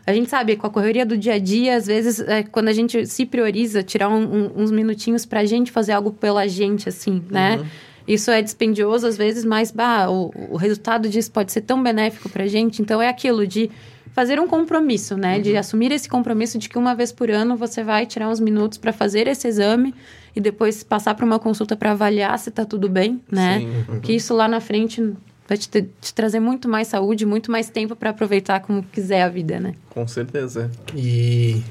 [0.08, 2.72] a gente sabe, com a correria do dia a dia, às vezes, é, quando a
[2.72, 7.22] gente se prioriza, tirar um, um, uns minutinhos pra gente fazer algo pela gente, assim,
[7.30, 7.58] né?
[7.58, 7.66] Uhum.
[8.06, 12.30] Isso é dispendioso às vezes, mas bah, o, o resultado disso pode ser tão benéfico
[12.30, 12.80] pra gente.
[12.80, 13.70] Então, é aquilo de
[14.12, 15.36] fazer um compromisso, né?
[15.36, 15.42] Uhum.
[15.42, 18.78] De assumir esse compromisso de que uma vez por ano você vai tirar uns minutos
[18.78, 19.94] para fazer esse exame
[20.34, 23.58] e depois passar para uma consulta para avaliar se está tudo bem, né?
[23.88, 24.00] Uhum.
[24.00, 25.12] Que isso lá na frente
[25.48, 29.28] vai te, te, trazer muito mais saúde, muito mais tempo para aproveitar como quiser a
[29.28, 29.74] vida, né?
[29.90, 30.70] Com certeza.
[30.94, 31.62] E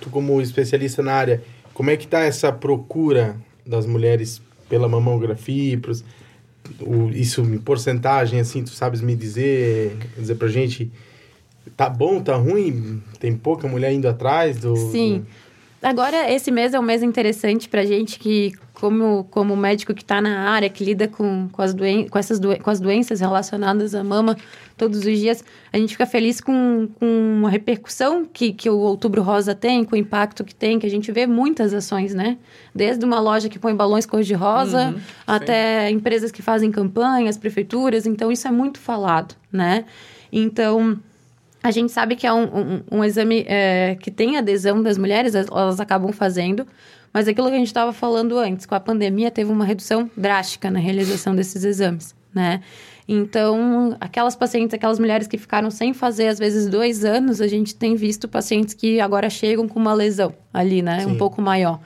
[0.00, 5.78] tu como especialista na área, como é que tá essa procura das mulheres pela mamografia,
[5.78, 6.04] pros,
[6.80, 10.92] o, isso em porcentagem, assim, tu sabes me dizer, dizer pra gente
[11.74, 13.02] Tá bom, tá ruim?
[13.18, 14.76] Tem pouca mulher indo atrás do.
[14.76, 15.20] Sim.
[15.20, 15.45] Do...
[15.82, 20.20] Agora, esse mês é um mês interessante pra gente que, como, como médico que está
[20.20, 23.94] na área, que lida com, com, as doen com, essas doen com as doenças relacionadas
[23.94, 24.36] à mama
[24.76, 29.22] todos os dias, a gente fica feliz com, com a repercussão que, que o Outubro
[29.22, 32.38] Rosa tem, com o impacto que tem, que a gente vê muitas ações, né?
[32.74, 35.94] Desde uma loja que põe balões cor-de-rosa, uhum, até sim.
[35.94, 39.84] empresas que fazem campanhas, prefeituras, então isso é muito falado, né?
[40.32, 40.98] Então
[41.66, 45.34] a gente sabe que é um, um, um exame é, que tem adesão das mulheres,
[45.34, 46.66] elas acabam fazendo,
[47.12, 50.70] mas aquilo que a gente estava falando antes, com a pandemia, teve uma redução drástica
[50.70, 52.60] na realização desses exames, né?
[53.08, 57.74] Então, aquelas pacientes, aquelas mulheres que ficaram sem fazer, às vezes, dois anos, a gente
[57.74, 61.00] tem visto pacientes que agora chegam com uma lesão ali, né?
[61.00, 61.12] Sim.
[61.12, 61.80] Um pouco maior.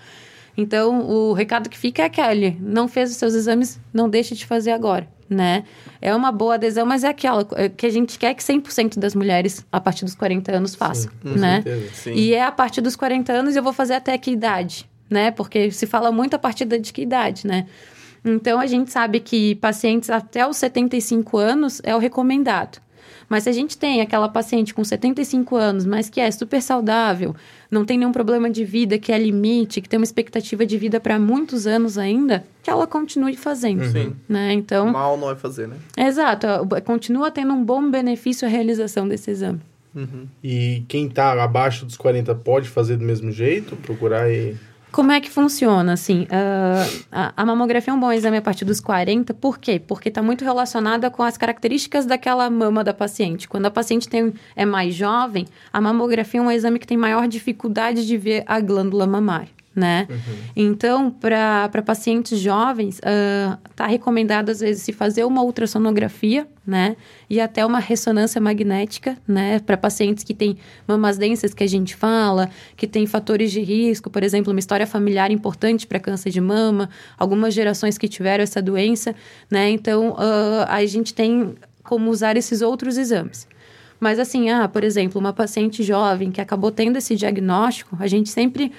[0.57, 4.45] Então, o recado que fica é aquele: não fez os seus exames, não deixe de
[4.45, 5.65] fazer agora né?
[6.03, 9.15] É uma boa adesão, mas é aquela é que a gente quer que 100% das
[9.15, 11.63] mulheres a partir dos 40 anos façam, Sim, né?
[11.63, 15.31] Certeza, e é a partir dos 40 anos eu vou fazer até que idade, né?
[15.31, 17.67] Porque se fala muito a partir de que idade, né?
[18.25, 22.79] Então a gente sabe que pacientes até os 75 anos é o recomendado.
[23.31, 27.35] Mas se a gente tem aquela paciente com 75 anos, mas que é super saudável,
[27.71, 30.99] não tem nenhum problema de vida, que é limite, que tem uma expectativa de vida
[30.99, 33.85] para muitos anos ainda, que ela continue fazendo.
[33.85, 34.17] Sim.
[34.29, 34.53] Né?
[34.53, 35.77] Então, Mal não vai fazer, né?
[35.97, 36.49] Exato.
[36.85, 39.61] Continua tendo um bom benefício a realização desse exame.
[39.95, 40.27] Uhum.
[40.43, 43.77] E quem está abaixo dos 40 pode fazer do mesmo jeito?
[43.77, 44.57] Procurar e...
[44.93, 46.23] Como é que funciona, assim?
[46.25, 49.81] Uh, a, a, mamografia é um bom exame a partir dos 40, por quê?
[49.85, 53.49] Porque está muito relacionada com as características daquela mama da paciente.
[53.49, 57.29] Quando a paciente tem, é mais jovem, a mamografia é um exame que tem maior
[57.29, 60.09] dificuldade de ver a glândula mamária né?
[60.11, 60.17] Uhum.
[60.57, 66.97] Então, para pacientes jovens, está uh, recomendado, às vezes, se fazer uma ultrassonografia, né?
[67.29, 69.61] E até uma ressonância magnética, né?
[69.61, 74.11] Para pacientes que têm mamas densas, que a gente fala, que têm fatores de risco,
[74.11, 78.61] por exemplo, uma história familiar importante para câncer de mama, algumas gerações que tiveram essa
[78.61, 79.15] doença,
[79.49, 79.71] né?
[79.71, 81.55] Então, uh, a gente tem
[81.85, 83.47] como usar esses outros exames.
[84.01, 88.31] Mas, assim, ah, por exemplo, uma paciente jovem que acabou tendo esse diagnóstico, a gente
[88.31, 88.73] sempre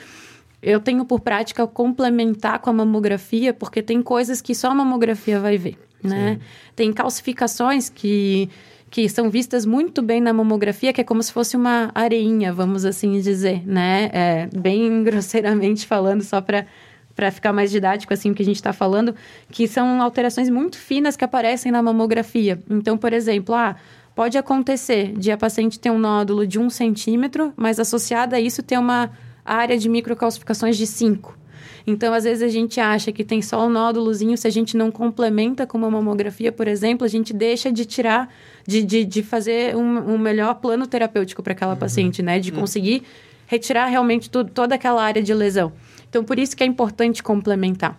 [0.62, 5.40] eu tenho por prática complementar com a mamografia, porque tem coisas que só a mamografia
[5.40, 6.36] vai ver, né?
[6.36, 6.42] Sim.
[6.76, 8.50] Tem calcificações que
[8.92, 12.84] que são vistas muito bem na mamografia, que é como se fosse uma areinha, vamos
[12.84, 14.10] assim dizer, né?
[14.12, 16.68] É, bem grosseiramente falando, só para
[17.16, 19.14] para ficar mais didático assim o que a gente está falando,
[19.50, 22.60] que são alterações muito finas que aparecem na mamografia.
[22.70, 23.76] Então, por exemplo, ah,
[24.16, 28.64] pode acontecer de a paciente ter um nódulo de um centímetro, mas associada a isso
[28.64, 29.12] ter uma
[29.54, 31.38] área de microcalcificações de 5.
[31.86, 34.92] Então, às vezes, a gente acha que tem só um nódulozinho, se a gente não
[34.92, 38.32] complementa com uma mamografia, por exemplo, a gente deixa de tirar,
[38.68, 41.80] de, de, de fazer um, um melhor plano terapêutico para aquela uhum.
[41.80, 42.40] paciente, né?
[42.40, 42.60] De uhum.
[42.60, 43.04] conseguir
[43.48, 45.74] retirar realmente tudo, toda aquela área de lesão.
[46.10, 47.98] Então, por isso que é importante complementar.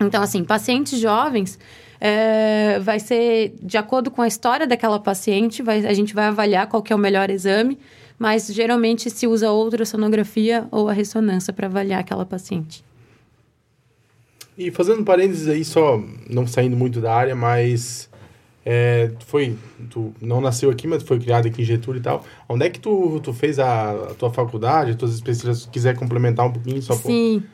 [0.00, 1.58] Então, assim, pacientes jovens,
[2.00, 6.66] é, vai ser de acordo com a história daquela paciente, vai, a gente vai avaliar
[6.66, 7.78] qual que é o melhor exame
[8.18, 12.84] mas geralmente se usa outra sonografia ou a ressonância para avaliar aquela paciente.
[14.56, 18.08] E fazendo parênteses aí, só não saindo muito da área, mas
[18.64, 19.56] é, foi,
[19.90, 22.24] tu não nasceu aqui, mas foi criado aqui em Getúlio e tal.
[22.48, 25.94] Onde é que tu, tu fez a, a tua faculdade, as tuas especializações, se quiser
[25.94, 27.40] complementar um pouquinho só Sim.
[27.40, 27.48] Por...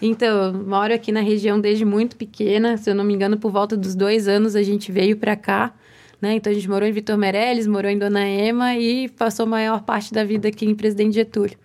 [0.00, 3.76] Então, moro aqui na região desde muito pequena, se eu não me engano, por volta
[3.76, 5.72] dos dois anos a gente veio para cá.
[6.20, 6.34] Né?
[6.34, 9.82] Então a gente morou em Vitor Meirelles, morou em Dona Ema e passou a maior
[9.82, 11.56] parte da vida aqui em Presidente Getúlio.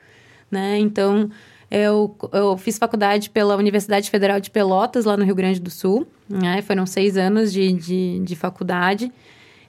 [0.51, 0.77] Né?
[0.77, 1.29] Então
[1.71, 6.07] eu, eu fiz faculdade pela Universidade Federal de Pelotas, lá no Rio Grande do Sul.
[6.29, 6.61] Né?
[6.61, 9.11] Foram seis anos de, de, de faculdade.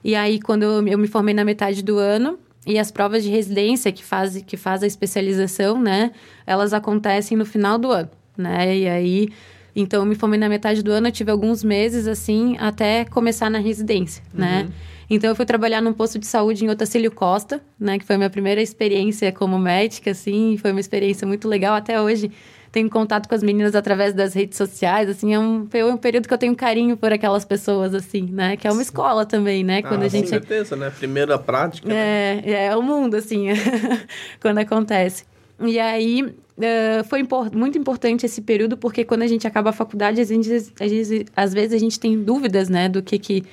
[0.03, 3.29] E aí, quando eu, eu me formei na metade do ano, e as provas de
[3.29, 6.11] residência que faz, que faz a especialização, né?
[6.45, 8.75] Elas acontecem no final do ano, né?
[8.75, 9.29] E aí
[9.75, 13.49] então, eu me formei na metade do ano, eu tive alguns meses, assim, até começar
[13.49, 14.39] na residência, uhum.
[14.39, 14.69] né?
[15.09, 17.99] Então, eu fui trabalhar num posto de saúde em Otacílio Costa, né?
[17.99, 20.57] Que foi a minha primeira experiência como médica, assim.
[20.57, 21.75] Foi uma experiência muito legal.
[21.75, 22.31] Até hoje,
[22.71, 26.27] tenho contato com as meninas através das redes sociais, assim, é um, é um período
[26.27, 28.57] que eu tenho carinho por aquelas pessoas, assim, né?
[28.57, 29.81] Que é uma escola também, né?
[29.81, 30.23] Quando ah, a gente...
[30.23, 30.89] Com certeza, né?
[30.89, 31.91] Primeira prática.
[31.91, 32.65] É, né?
[32.65, 33.47] é o mundo, assim,
[34.41, 35.23] quando acontece.
[35.59, 40.21] E aí, uh, foi muito importante esse período, porque quando a gente acaba a faculdade,
[40.21, 42.89] a gente, a gente, às vezes a gente tem dúvidas, né?
[42.89, 43.43] Do que que...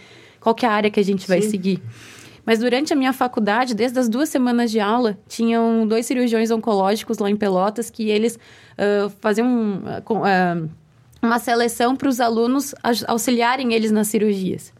[0.40, 1.28] Qual que é a área que a gente Sim.
[1.28, 1.80] vai seguir.
[2.44, 7.18] Mas durante a minha faculdade, desde as duas semanas de aula, tinham dois cirurgiões oncológicos
[7.18, 10.68] lá em Pelotas que eles uh, faziam uh,
[11.22, 12.74] uma seleção para os alunos
[13.06, 14.72] auxiliarem eles nas cirurgias.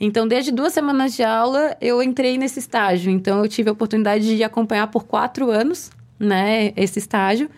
[0.00, 3.10] Então, desde duas semanas de aula, eu entrei nesse estágio.
[3.10, 7.50] Então, eu tive a oportunidade de acompanhar por quatro anos, né, esse estágio.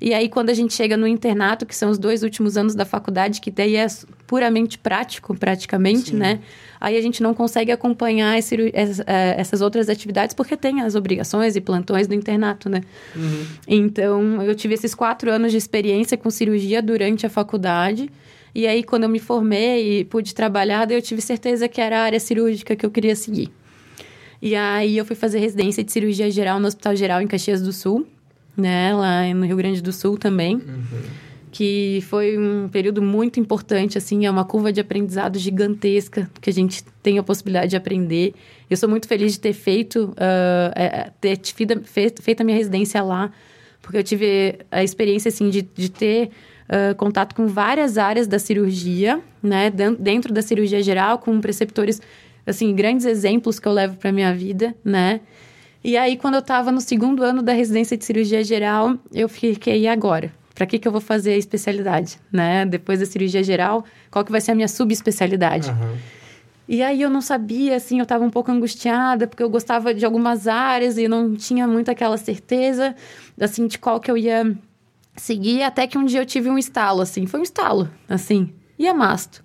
[0.00, 2.84] E aí, quando a gente chega no internato, que são os dois últimos anos da
[2.84, 3.86] faculdade, que daí é
[4.28, 6.16] puramente prático, praticamente, Sim.
[6.16, 6.40] né?
[6.80, 8.72] Aí a gente não consegue acompanhar esse,
[9.06, 12.82] é, essas outras atividades porque tem as obrigações e plantões do internato, né?
[13.16, 13.46] Uhum.
[13.66, 18.08] Então, eu tive esses quatro anos de experiência com cirurgia durante a faculdade.
[18.54, 22.02] E aí, quando eu me formei e pude trabalhar, eu tive certeza que era a
[22.02, 23.50] área cirúrgica que eu queria seguir.
[24.40, 27.72] E aí, eu fui fazer residência de cirurgia geral no Hospital Geral em Caxias do
[27.72, 28.06] Sul
[28.58, 28.92] né?
[28.92, 30.56] Lá no Rio Grande do Sul também.
[30.56, 31.28] Uhum.
[31.50, 36.52] Que foi um período muito importante, assim, é uma curva de aprendizado gigantesca, que a
[36.52, 38.34] gente tem a possibilidade de aprender.
[38.68, 41.40] Eu sou muito feliz de ter feito, uh, ter
[41.84, 43.32] feito, feito a minha residência lá,
[43.80, 46.30] porque eu tive a experiência, assim, de, de ter
[46.68, 49.72] Uh, contato com várias áreas da cirurgia, né?
[49.98, 51.98] Dentro da cirurgia geral, com preceptores,
[52.48, 55.20] assim, grandes exemplos que eu levo para minha vida, né?
[55.82, 59.80] E aí, quando eu estava no segundo ano da residência de cirurgia geral, eu fiquei,
[59.80, 60.32] e agora?
[60.54, 62.66] Para que, que eu vou fazer a especialidade, né?
[62.66, 65.70] Depois da cirurgia geral, qual que vai ser a minha subespecialidade?
[65.70, 65.96] Uhum.
[66.68, 70.04] E aí eu não sabia, assim, eu estava um pouco angustiada, porque eu gostava de
[70.04, 72.94] algumas áreas e não tinha muito aquela certeza,
[73.40, 74.54] assim, de qual que eu ia
[75.16, 78.86] seguir, até que um dia eu tive um estalo, assim, foi um estalo, assim, e
[78.86, 79.42] a masto?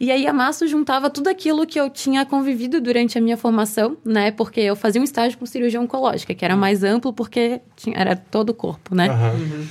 [0.00, 3.98] E aí a Masso juntava tudo aquilo que eu tinha convivido durante a minha formação,
[4.02, 4.30] né?
[4.30, 8.16] Porque eu fazia um estágio com cirurgia oncológica, que era mais amplo porque tinha, era
[8.16, 9.10] todo o corpo, né?
[9.10, 9.66] Uhum.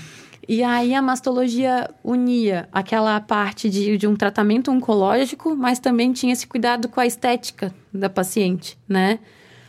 [0.47, 6.33] E aí a mastologia unia aquela parte de, de um tratamento oncológico, mas também tinha
[6.33, 9.17] esse cuidado com a estética da paciente, né?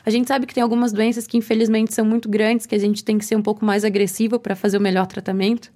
[0.04, 3.02] A gente sabe que tem algumas doenças que infelizmente são muito grandes, que a gente
[3.02, 5.72] tem que ser um pouco mais agressivo para fazer o melhor tratamento.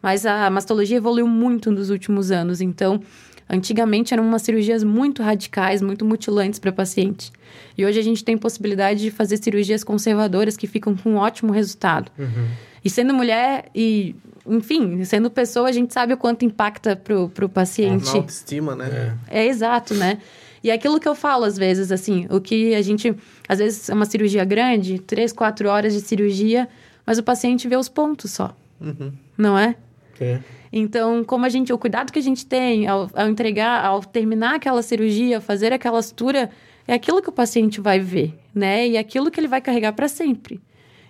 [0.00, 3.00] Mas a mastologia evoluiu muito nos últimos anos, então
[3.48, 7.32] Antigamente eram umas cirurgias muito radicais, muito mutilantes para paciente.
[7.76, 11.52] E hoje a gente tem possibilidade de fazer cirurgias conservadoras que ficam com um ótimo
[11.52, 12.12] resultado.
[12.18, 12.48] Uhum.
[12.84, 14.14] E sendo mulher e,
[14.46, 18.08] enfim, sendo pessoa, a gente sabe o quanto impacta pro, pro paciente.
[18.08, 19.16] A autoestima, né?
[19.28, 19.44] É.
[19.44, 20.18] é exato, né?
[20.62, 23.14] E é aquilo que eu falo às vezes, assim, o que a gente.
[23.48, 26.68] Às vezes é uma cirurgia grande, três, quatro horas de cirurgia,
[27.06, 28.56] mas o paciente vê os pontos só.
[28.80, 29.12] Uhum.
[29.36, 29.76] Não é?
[30.20, 30.40] É.
[30.72, 34.56] Então, como a gente, o cuidado que a gente tem ao, ao entregar, ao terminar
[34.56, 36.50] aquela cirurgia, fazer aquela sutura,
[36.86, 38.86] é aquilo que o paciente vai ver, né?
[38.88, 40.60] E é aquilo que ele vai carregar para sempre.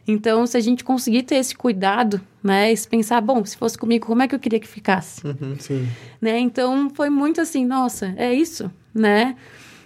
[0.07, 2.73] Então, se a gente conseguir ter esse cuidado, né?
[2.73, 5.27] E pensar, bom, se fosse comigo, como é que eu queria que ficasse?
[5.27, 5.87] Uhum, sim.
[6.21, 6.39] Né?
[6.39, 9.37] Então, foi muito assim, nossa, é isso, né?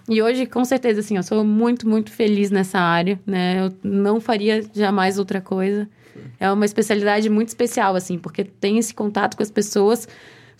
[0.09, 3.65] E hoje, com certeza, assim, eu sou muito, muito feliz nessa área, né?
[3.65, 5.89] Eu não faria jamais outra coisa
[6.39, 10.09] é uma especialidade muito especial, assim, porque tem esse contato com as pessoas.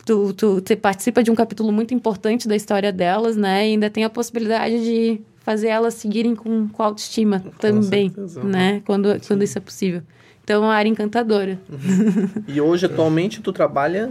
[0.05, 3.69] Tu, tu, tu participa de um capítulo muito importante da história delas, né?
[3.69, 8.43] E ainda tem a possibilidade de fazer elas seguirem com, com autoestima com também, certeza.
[8.43, 8.83] né?
[8.85, 10.03] Quando, quando isso é possível.
[10.43, 11.61] Então, é uma área encantadora.
[11.71, 12.43] Uhum.
[12.49, 14.11] E hoje, atualmente, tu trabalha...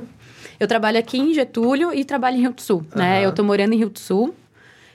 [0.58, 3.02] Eu trabalho aqui em Getúlio e trabalho em Rio do Sul, uhum.
[3.02, 3.26] né?
[3.26, 4.34] Eu tô morando em Rio do Sul.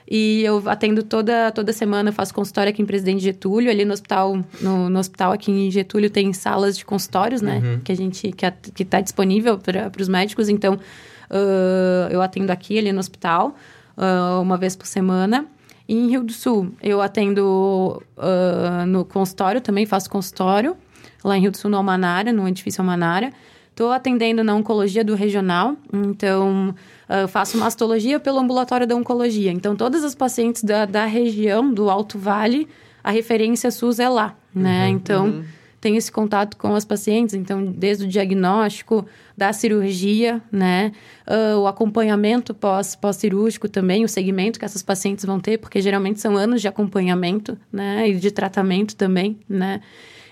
[0.09, 4.39] E eu atendo toda, toda semana, faço consultório aqui em Presidente Getúlio, ali no hospital,
[4.61, 7.61] no, no hospital aqui em Getúlio tem salas de consultórios, né?
[7.61, 7.79] Uhum.
[7.81, 12.51] Que a gente, que, a, que tá disponível para os médicos, então uh, eu atendo
[12.51, 13.55] aqui, ali no hospital,
[13.97, 15.45] uh, uma vez por semana.
[15.89, 20.77] E em Rio do Sul, eu atendo uh, no consultório também, faço consultório,
[21.21, 23.31] lá em Rio do Sul, no Almanara, no edifício Almanara.
[23.69, 26.73] Estou atendendo na oncologia do regional, então
[27.09, 29.51] uh, faço mastologia pelo ambulatório da oncologia.
[29.51, 32.67] Então, todas as pacientes da, da região, do Alto Vale,
[33.03, 34.87] a referência SUS é lá, né?
[34.87, 35.43] Uhum, então, uhum.
[35.79, 37.33] tem esse contato com as pacientes.
[37.35, 39.05] Então, desde o diagnóstico,
[39.37, 40.91] da cirurgia, né?
[41.27, 46.19] Uh, o acompanhamento pós, pós-cirúrgico também, o segmento que essas pacientes vão ter, porque geralmente
[46.19, 48.09] são anos de acompanhamento, né?
[48.09, 49.79] E de tratamento também, né?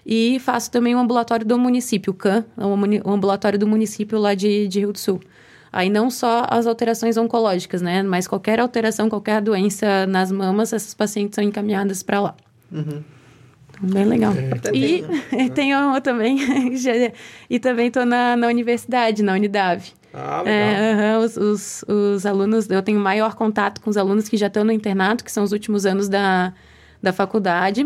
[0.05, 4.67] E faço também o ambulatório do município, o CAN, o ambulatório do município lá de,
[4.67, 5.19] de Rio do Sul.
[5.75, 8.01] Aí não só as alterações oncológicas, né?
[8.01, 12.35] Mas qualquer alteração, qualquer doença nas mamas, essas pacientes são encaminhadas para lá.
[12.71, 13.03] Uhum.
[13.77, 14.33] Então, bem legal.
[14.51, 15.03] Até E,
[15.53, 16.37] tenho também,
[16.77, 16.93] já-
[17.49, 19.93] e também estou na, na universidade, na Unidade.
[20.13, 20.53] Ah, legal.
[20.69, 24.63] É, os, os, os alunos, eu tenho maior contato com os alunos que já estão
[24.63, 26.53] no internato, que são os últimos anos da,
[27.03, 27.85] da faculdade.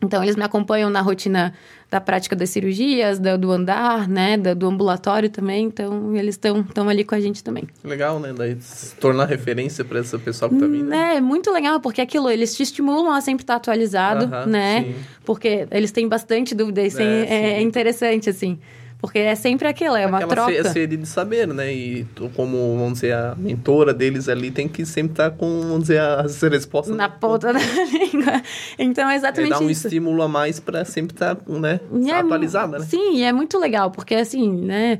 [0.00, 1.52] Então, eles me acompanham na rotina
[1.90, 5.66] da prática das cirurgias, da- do andar, né, da- do ambulatório também.
[5.66, 7.64] Então, eles estão ali com a gente também.
[7.84, 8.32] Legal, né?
[8.36, 10.92] Daí se tornar referência pra essa pessoa que tá vindo.
[10.92, 14.82] É, muito legal, porque aquilo, eles te estimulam a sempre estar atualizado, Aham, né?
[14.82, 14.94] sim.
[15.24, 18.58] Porque eles têm bastante dúvida, isso é, É, é interessante, assim.
[18.98, 20.64] Porque é sempre aquilo, é uma Aquela troca.
[20.64, 21.72] se- sede de saber, né?
[21.72, 25.80] E tu, como, vamos dizer, a mentora deles ali tem que sempre estar com, vamos
[25.82, 26.96] dizer, as respostas.
[26.96, 27.58] Na ponta da
[27.92, 28.42] língua.
[28.78, 29.86] Então, é É exatamente dar um isso.
[29.86, 31.78] estímulo a mais pra sempre estar, né?
[32.00, 32.84] E é- atualizada, né?
[32.86, 34.98] Sim, e é muito legal, porque assim, né?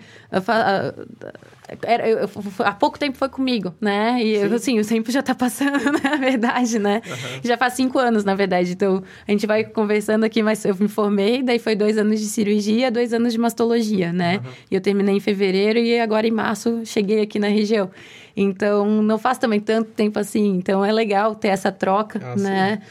[1.83, 2.31] era- eu- eu-
[2.61, 4.23] há pouco tempo foi comigo, né?
[4.23, 7.03] E eu, assim, o tempo já tá passando, na verdade, né?
[7.43, 8.73] Já faz cinco anos, na verdade.
[8.73, 12.27] Então, a gente vai conversando aqui, mas eu me formei, daí foi dois anos de
[12.27, 14.41] cirurgia, dois anos de mastologia, né?
[14.71, 17.91] E eu terminei em fevereiro e agora em março cheguei aqui na região.
[18.37, 20.57] Então, não faz também tanto tempo assim.
[20.57, 22.83] Então, é legal ter essa troca, Ah, né?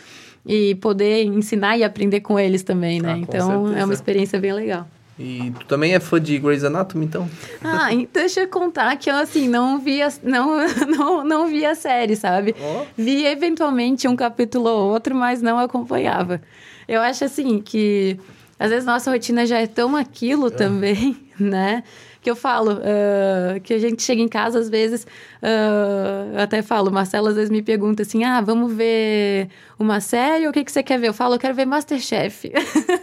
[0.46, 3.14] E poder ensinar e aprender com eles também, né?
[3.14, 3.86] Ah, então, é certeza.
[3.86, 4.88] uma experiência bem legal.
[5.18, 7.30] E tu também é fã de Grey's Anatomy, então?
[7.64, 10.58] Ah, e deixa eu contar que eu, assim, não vi a, não,
[10.90, 12.54] não, não vi a série, sabe?
[12.60, 12.84] Ó.
[12.98, 16.42] Vi eventualmente um capítulo ou outro, mas não acompanhava.
[16.88, 18.20] Eu acho, assim, que
[18.60, 21.84] às vezes nossa rotina já é tão aquilo também, né?
[22.22, 25.06] Que eu falo, ah, que a gente chega em casa, às vezes,
[25.44, 30.46] ah, eu até falo, Marcelo às vezes me pergunta assim, ah, vamos ver uma série
[30.46, 31.10] ou o que, que você quer ver?
[31.10, 32.52] Eu falo, eu quero ver Masterchef.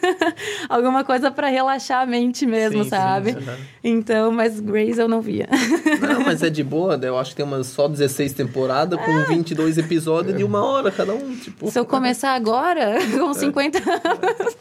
[0.68, 3.30] Alguma coisa para relaxar a mente mesmo, Sim, sim, sabe?
[3.30, 3.58] aham.
[3.84, 5.48] Então, mas Grace eu não via.
[6.00, 7.08] Não, mas é de boa, né?
[7.08, 11.14] Eu acho que tem umas só 16 temporadas com 22 episódios de uma hora cada
[11.14, 11.70] um, tipo...
[11.70, 14.56] Se eu começar agora, com 50 anos.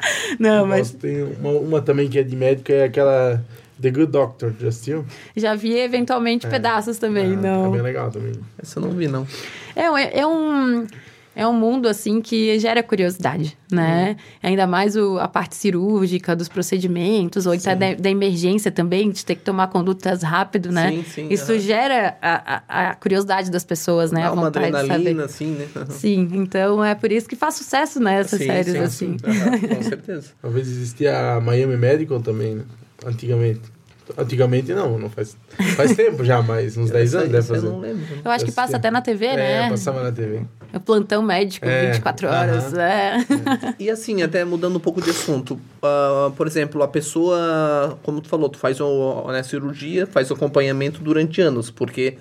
[0.38, 3.42] Não, mas Tem uma, uma também que é de médico, é aquela
[3.80, 5.04] The Good Doctor, já assistiu?
[5.36, 7.66] já vi eventualmente pedaços também, Ah, não.
[7.66, 8.32] É bem legal também.
[8.62, 9.26] Essa eu não vi, não.
[9.74, 10.86] É, um- é um.
[11.34, 14.16] É um mundo, assim, que gera curiosidade, né?
[14.42, 19.24] Ainda mais o, a parte cirúrgica, dos procedimentos, ou até da, da emergência também, de
[19.24, 20.90] ter que tomar condutas rápido, né?
[20.90, 21.60] Sim, sim, Isso aham.
[21.60, 24.22] gera a, a, a curiosidade das pessoas, né?
[24.22, 24.92] Dá a uma vontade de saber.
[24.92, 25.68] adrenalina, assim, né?
[25.90, 28.20] Sim, então é por isso que faz sucesso, né?
[28.20, 29.16] Essas Sim, séries, sim, assim.
[29.18, 30.30] Com certeza.
[30.42, 32.64] Talvez existia a Miami Medical também, né?
[33.06, 33.62] Antigamente.
[34.16, 35.36] Antigamente não, não faz.
[35.76, 37.68] Faz tempo já, mas uns 10 anos deve Essa eu fazer.
[37.68, 38.04] não lembro.
[38.24, 39.70] Eu acho que passa até na TV, É, né?
[39.70, 40.42] passava na TV.
[40.72, 42.72] O plantão médico, É, 24 horas.
[42.74, 42.80] aham.
[42.82, 43.16] É.
[43.78, 48.28] E assim, até mudando um pouco de assunto, ah, por exemplo, a pessoa, como tu
[48.28, 52.18] falou, tu faz o, né, cirurgia, faz o acompanhamento durante anos, porque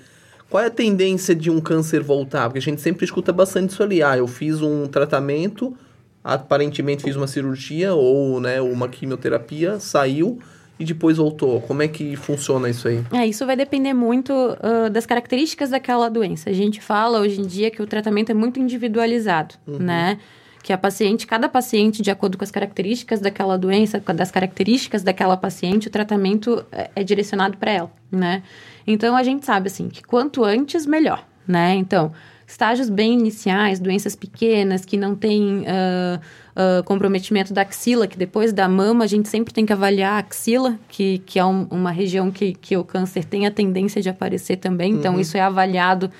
[0.49, 2.45] qual é a tendência de um câncer voltar?
[2.45, 5.78] Porque a gente sempre escuta bastante isso ali, ah, eu fiz um tratamento,
[6.23, 10.39] aparentemente fiz uma cirurgia ou né, uma quimioterapia, saiu
[10.80, 11.60] e depois voltou.
[11.62, 13.04] Como é que funciona isso aí?
[13.12, 16.50] É, isso vai depender muito ah, das características daquela doença.
[16.50, 20.18] A gente fala hoje em dia que o tratamento é muito individualizado, né?
[20.63, 25.04] Que a paciente, cada paciente, de acordo com as características daquela doença, com das características
[25.04, 28.44] daquela paciente, o tratamento é, é direcionado para ela, né?
[28.88, 31.76] Então a gente sabe assim que quanto antes melhor, né?
[31.76, 32.12] Então
[32.48, 36.20] estágios bem iniciais, doenças pequenas que não têm ah,
[36.62, 40.17] ah, comprometimento da axila, que depois da mama a gente sempre tem que avaliar a
[40.19, 44.10] axila, que, que é um- uma região que, que o câncer tem a tendência de
[44.10, 44.91] aparecer também.
[44.93, 46.12] Então, isso é avaliado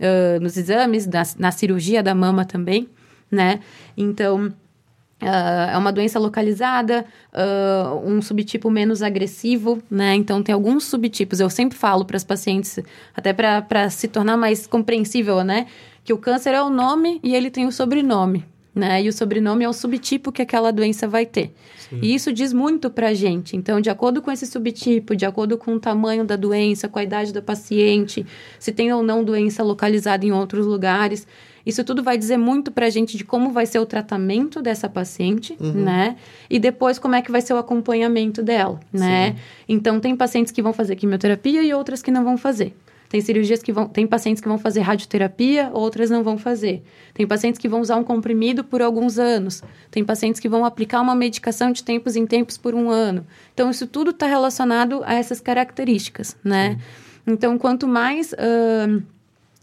[0.00, 2.88] ah, nos exames, na, na cirurgia da mama também,
[3.30, 3.60] né?
[3.96, 4.52] Então,
[5.22, 10.14] ah, é uma doença localizada, ah, um subtipo menos agressivo, né?
[10.16, 11.38] Então, tem alguns subtipos.
[11.40, 12.78] Eu sempre falo para as pacientes,
[13.16, 15.66] até para se tornar mais compreensível, né?
[16.02, 19.02] Que o câncer é o nome e ele tem o sobrenome, né?
[19.02, 21.54] E o sobrenome é o subtipo que aquela doença vai ter.
[22.02, 23.56] E isso diz muito pra gente.
[23.56, 27.04] Então, de acordo com esse subtipo, de acordo com o tamanho da doença, com a
[27.04, 28.26] idade da paciente,
[28.58, 31.26] se tem ou não doença localizada em outros lugares,
[31.64, 35.56] isso tudo vai dizer muito pra gente de como vai ser o tratamento dessa paciente,
[35.60, 36.16] né?
[36.50, 39.36] E depois como é que vai ser o acompanhamento dela, né?
[39.68, 42.74] Então, tem pacientes que vão fazer quimioterapia e outras que não vão fazer.
[43.14, 43.86] Tem cirurgias que vão.
[43.86, 46.82] Tem pacientes que vão fazer radioterapia, outras não vão fazer.
[47.14, 49.62] Tem pacientes que vão usar um comprimido por alguns anos.
[49.88, 53.24] Tem pacientes que vão aplicar uma medicação de tempos em tempos por um ano.
[53.52, 56.76] Então, isso tudo está relacionado a essas características, né?
[57.24, 58.34] Então, quanto mais.
[58.34, 59.02] ahn,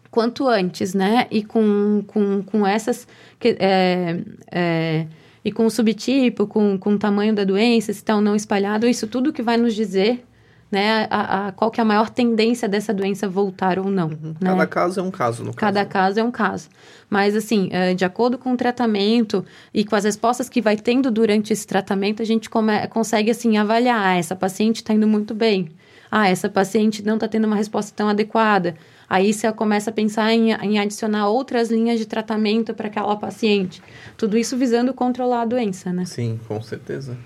[0.10, 1.28] quanto antes, né?
[1.30, 3.06] E com, com, com essas.
[3.38, 4.18] que- é,
[4.49, 5.08] é,
[5.43, 8.88] e com o subtipo, com, com o tamanho da doença, se está ou não espalhado,
[8.88, 10.24] isso tudo que vai nos dizer
[10.72, 14.07] né, a, a, qual que é a maior tendência dessa doença voltar ou não.
[14.07, 14.36] Uhum.
[14.39, 14.49] Né?
[14.49, 15.89] Cada caso é um caso, no Cada caso.
[15.89, 16.69] caso é um caso.
[17.09, 19.43] Mas, assim, eh, de acordo com o tratamento
[19.74, 23.57] e com as respostas que vai tendo durante esse tratamento, a gente come, consegue, assim,
[23.57, 23.99] avaliar.
[24.01, 25.69] Ah, essa paciente está indo muito bem.
[26.09, 28.76] Ah, essa paciente não está tendo uma resposta tão adequada.
[29.09, 33.82] Aí você começa a pensar em, em adicionar outras linhas de tratamento para aquela paciente.
[34.17, 36.05] Tudo isso visando controlar a doença, né?
[36.05, 37.17] Sim, com certeza.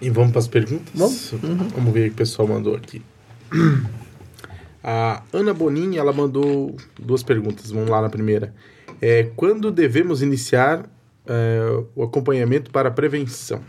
[0.00, 0.88] E vamos para as perguntas?
[0.94, 1.30] Vamos.
[1.74, 3.02] Vamos ver o que o pessoal mandou aqui.
[4.82, 7.70] A Ana Bonini, ela mandou duas perguntas.
[7.70, 8.54] Vamos lá na primeira.
[9.00, 10.88] É, quando devemos iniciar
[11.26, 13.60] é, o acompanhamento para a prevenção?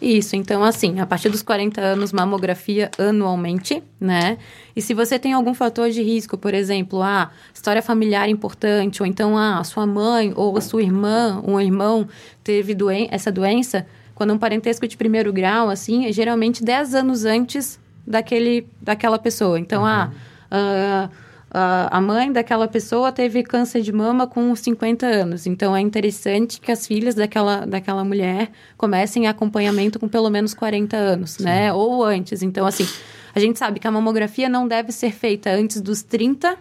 [0.00, 4.38] Isso, então assim, a partir dos 40 anos, mamografia anualmente, né?
[4.74, 9.02] E se você tem algum fator de risco, por exemplo, a ah, história familiar importante,
[9.02, 12.08] ou então ah, a sua mãe ou a sua irmã, um irmão
[12.42, 13.86] teve doen essa doença,
[14.20, 19.58] quando um parentesco de primeiro grau, assim, é geralmente 10 anos antes daquele, daquela pessoa.
[19.58, 20.10] Então, ah,
[20.50, 21.08] ah
[21.52, 25.46] a mãe daquela pessoa teve câncer de mama com 50 anos.
[25.46, 30.94] Então, é interessante que as filhas daquela, daquela mulher comecem acompanhamento com pelo menos 40
[30.98, 31.44] anos, Sim.
[31.44, 31.72] né?
[31.72, 32.42] Ou antes.
[32.42, 32.86] Então, assim,
[33.34, 36.58] a gente sabe que a mamografia não deve ser feita antes dos 30,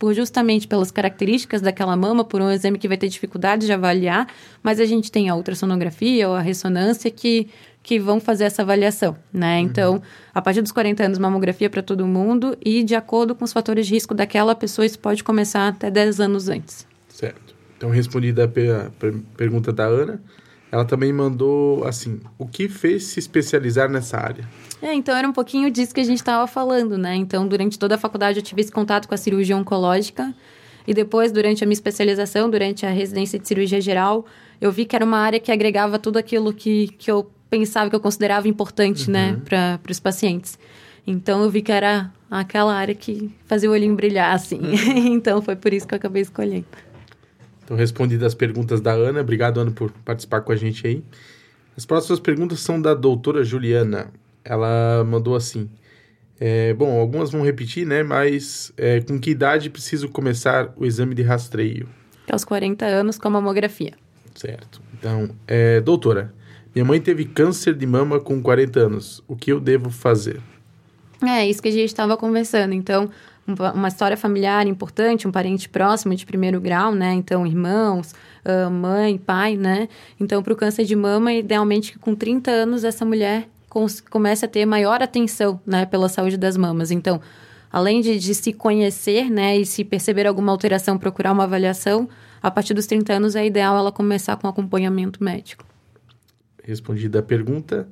[0.00, 4.26] por justamente pelas características daquela mama, por um exame que vai ter dificuldade de avaliar,
[4.62, 7.48] mas a gente tem a ultrassonografia ou a ressonância que
[7.82, 9.58] que vão fazer essa avaliação, né?
[9.58, 9.64] Uhum.
[9.64, 10.02] Então,
[10.34, 13.86] a partir dos 40 anos, mamografia para todo mundo e de acordo com os fatores
[13.86, 16.86] de risco daquela pessoa, isso pode começar até 10 anos antes.
[17.08, 17.54] Certo.
[17.76, 18.48] Então, respondida a
[19.34, 20.20] pergunta da Ana,
[20.70, 24.48] ela também mandou assim: o que fez se especializar nessa área?
[24.80, 27.14] É, então era um pouquinho disso que a gente estava falando, né?
[27.14, 30.34] Então, durante toda a faculdade, eu tive esse contato com a cirurgia oncológica.
[30.86, 34.24] E depois, durante a minha especialização, durante a residência de cirurgia geral,
[34.60, 37.96] eu vi que era uma área que agregava tudo aquilo que, que eu pensava, que
[37.96, 39.36] eu considerava importante, né, uhum.
[39.36, 40.58] né, para os pacientes.
[41.06, 44.58] Então eu vi que era aquela área que fazia o olhinho brilhar, assim.
[44.58, 45.14] Uhum.
[45.14, 46.66] então foi por isso que eu acabei escolhendo.
[47.70, 49.20] Então, respondidas as perguntas da Ana.
[49.20, 51.04] Obrigado, Ana, por participar com a gente aí.
[51.76, 54.08] As próximas perguntas são da doutora Juliana.
[54.44, 55.70] Ela mandou assim.
[56.40, 58.02] É, bom, algumas vão repetir, né?
[58.02, 61.88] Mas é, com que idade preciso começar o exame de rastreio?
[62.28, 63.92] Aos 40 anos com a mamografia.
[64.34, 64.82] Certo.
[64.98, 66.34] Então, é, doutora,
[66.74, 69.22] minha mãe teve câncer de mama com 40 anos.
[69.28, 70.40] O que eu devo fazer?
[71.22, 72.72] É, isso que a gente estava conversando.
[72.72, 73.08] Então,
[73.46, 77.12] uma história familiar importante, um parente próximo de primeiro grau, né?
[77.14, 78.14] Então, irmãos,
[78.70, 79.88] mãe, pai, né?
[80.18, 83.48] Então, para o câncer de mama, idealmente com 30 anos essa mulher
[84.10, 85.86] comece a ter maior atenção, né?
[85.86, 86.90] Pela saúde das mamas.
[86.90, 87.20] Então,
[87.72, 89.58] além de, de se conhecer, né?
[89.58, 92.08] E se perceber alguma alteração, procurar uma avaliação,
[92.42, 95.70] a partir dos 30 anos é ideal ela começar com acompanhamento médico
[96.70, 97.88] respondida a pergunta.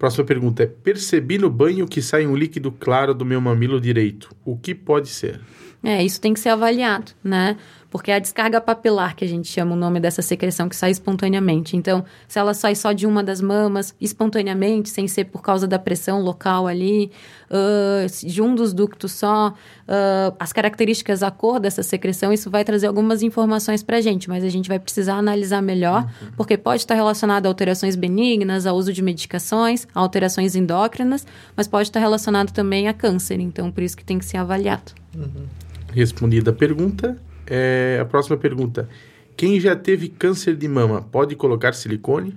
[0.00, 4.34] Próxima pergunta é: percebi no banho que sai um líquido claro do meu mamilo direito.
[4.42, 5.38] O que pode ser?
[5.82, 7.58] É, isso tem que ser avaliado, né?
[7.90, 10.92] Porque é a descarga papilar, que a gente chama o nome dessa secreção, que sai
[10.92, 11.76] espontaneamente.
[11.76, 15.78] Então, se ela sai só de uma das mamas, espontaneamente, sem ser por causa da
[15.78, 17.10] pressão local ali,
[17.50, 22.64] uh, de um dos ductos só, uh, as características, a cor dessa secreção, isso vai
[22.64, 26.28] trazer algumas informações para a gente, mas a gente vai precisar analisar melhor, uhum.
[26.36, 31.26] porque pode estar relacionado a alterações benignas, ao uso de medicações, a alterações endócrinas,
[31.56, 33.40] mas pode estar relacionado também a câncer.
[33.40, 34.92] Então, por isso que tem que ser avaliado.
[35.16, 35.46] Uhum.
[35.92, 37.16] Respondida a pergunta,
[37.50, 38.88] é, a próxima pergunta.
[39.36, 42.36] Quem já teve câncer de mama pode colocar silicone?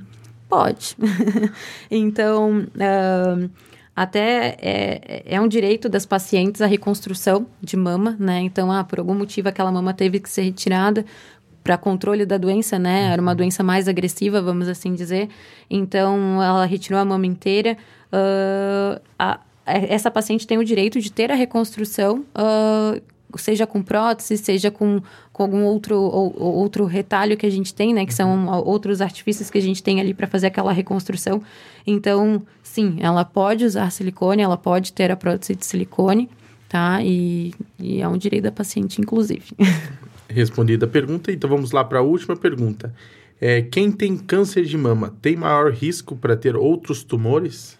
[0.49, 0.97] Pode.
[1.91, 3.49] então, uh,
[3.95, 8.39] até é, é um direito das pacientes a reconstrução de mama, né?
[8.41, 11.05] Então, ah, por algum motivo aquela mama teve que ser retirada
[11.63, 13.11] para controle da doença, né?
[13.11, 15.29] Era uma doença mais agressiva, vamos assim dizer.
[15.69, 17.77] Então, ela retirou a mama inteira.
[18.11, 23.01] Uh, a, essa paciente tem o direito de ter a reconstrução uh,
[23.37, 27.93] seja com prótese, seja com, com algum outro, ou, outro retalho que a gente tem,
[27.93, 28.05] né?
[28.05, 28.63] Que são uhum.
[28.65, 31.41] outros artifícios que a gente tem ali para fazer aquela reconstrução.
[31.85, 36.29] Então, sim, ela pode usar silicone, ela pode ter a prótese de silicone,
[36.69, 37.03] tá?
[37.03, 39.45] E, e é um direito da paciente, inclusive.
[40.29, 42.93] Respondida a pergunta, então vamos lá para a última pergunta.
[43.39, 47.77] É, quem tem câncer de mama tem maior risco para ter outros tumores?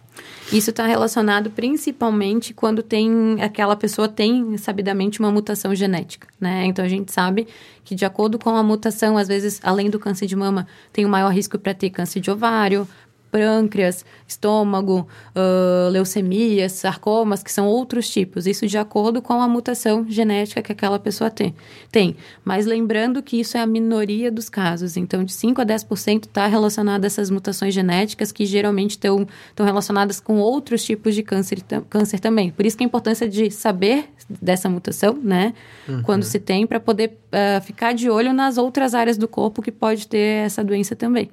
[0.52, 6.66] Isso está relacionado principalmente quando tem aquela pessoa tem sabidamente uma mutação genética, né?
[6.66, 7.48] Então a gente sabe
[7.84, 11.08] que de acordo com a mutação, às vezes além do câncer de mama, tem o
[11.08, 12.88] um maior risco para ter câncer de ovário,
[13.34, 18.46] pâncreas, estômago, uh, leucemias, sarcomas, que são outros tipos.
[18.46, 21.56] Isso de acordo com a mutação genética que aquela pessoa tem.
[21.92, 22.16] tem.
[22.46, 24.96] Mas lembrando que isso é a minoria dos casos.
[24.98, 29.26] Então, de 5 a 10% está relacionado a essas mutações genéticas que geralmente estão
[29.58, 31.60] relacionadas com outros tipos de câncer,
[31.90, 32.52] câncer também.
[32.52, 35.56] Por isso que a importância de saber dessa mutação, né?
[35.90, 36.04] Uhum.
[36.04, 39.72] Quando se tem, para poder uh, ficar de olho nas outras áreas do corpo que
[39.72, 41.32] pode ter essa doença também.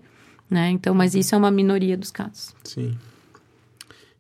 [0.51, 0.70] Né?
[0.70, 2.55] Então, mas isso é uma minoria dos casos.
[2.64, 2.96] Sim.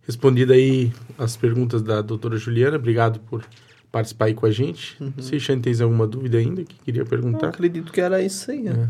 [0.06, 3.44] Respondida aí as perguntas da doutora Juliana, obrigado por
[3.90, 4.96] participar aí com a gente.
[5.00, 5.12] Uhum.
[5.18, 7.46] Se Xane tem alguma dúvida ainda que queria perguntar?
[7.46, 8.68] Eu acredito que era isso aí.
[8.68, 8.88] É.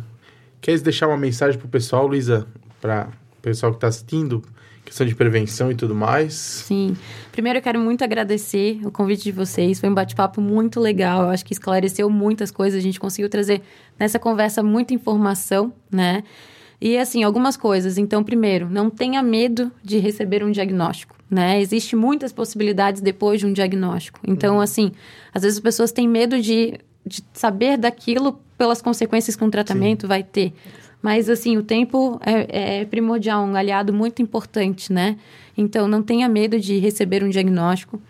[0.60, 2.46] Queres deixar uma mensagem para o pessoal, Luísa,
[2.80, 4.42] para o pessoal que está assistindo,
[4.84, 6.34] questão de prevenção e tudo mais.
[6.34, 6.96] Sim.
[7.32, 9.80] Primeiro eu quero muito agradecer o convite de vocês.
[9.80, 11.22] Foi um bate-papo muito legal.
[11.22, 12.78] Eu acho que esclareceu muitas coisas.
[12.78, 13.62] A gente conseguiu trazer
[13.98, 16.22] nessa conversa muita informação, né?
[16.80, 17.98] E assim, algumas coisas.
[17.98, 21.60] Então, primeiro, não tenha medo de receber um diagnóstico, né?
[21.60, 24.18] Existem muitas possibilidades depois de um diagnóstico.
[24.26, 24.60] Então, uhum.
[24.60, 24.92] assim,
[25.34, 30.02] às vezes as pessoas têm medo de, de saber daquilo pelas consequências que um tratamento
[30.02, 30.08] Sim.
[30.08, 30.54] vai ter.
[31.02, 35.16] Mas, assim, o tempo é, é, primordial, um aliado muito importante, né?
[35.56, 38.00] Então, não tenha medo de receber um diagnóstico.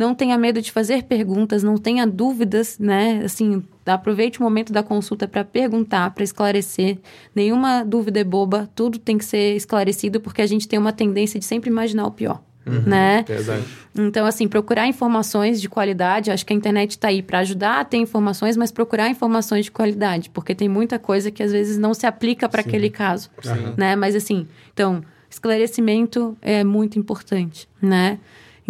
[0.00, 3.20] Não tenha medo de fazer perguntas, não tenha dúvidas, né?
[3.22, 6.96] Assim, aproveite o momento da consulta para perguntar, para esclarecer.
[7.34, 11.38] Nenhuma dúvida é boba, tudo tem que ser esclarecido, porque a gente tem uma tendência
[11.38, 12.40] de sempre imaginar o pior.
[12.66, 13.26] Uhum, né?
[13.28, 13.62] Verdade.
[13.94, 17.84] Então, assim, procurar informações de qualidade, acho que a internet está aí para ajudar a
[17.84, 21.92] ter informações, mas procurar informações de qualidade, porque tem muita coisa que às vezes não
[21.92, 23.74] se aplica para aquele caso, Sim.
[23.76, 23.94] né?
[23.96, 28.18] Mas assim, então, esclarecimento é muito importante, né?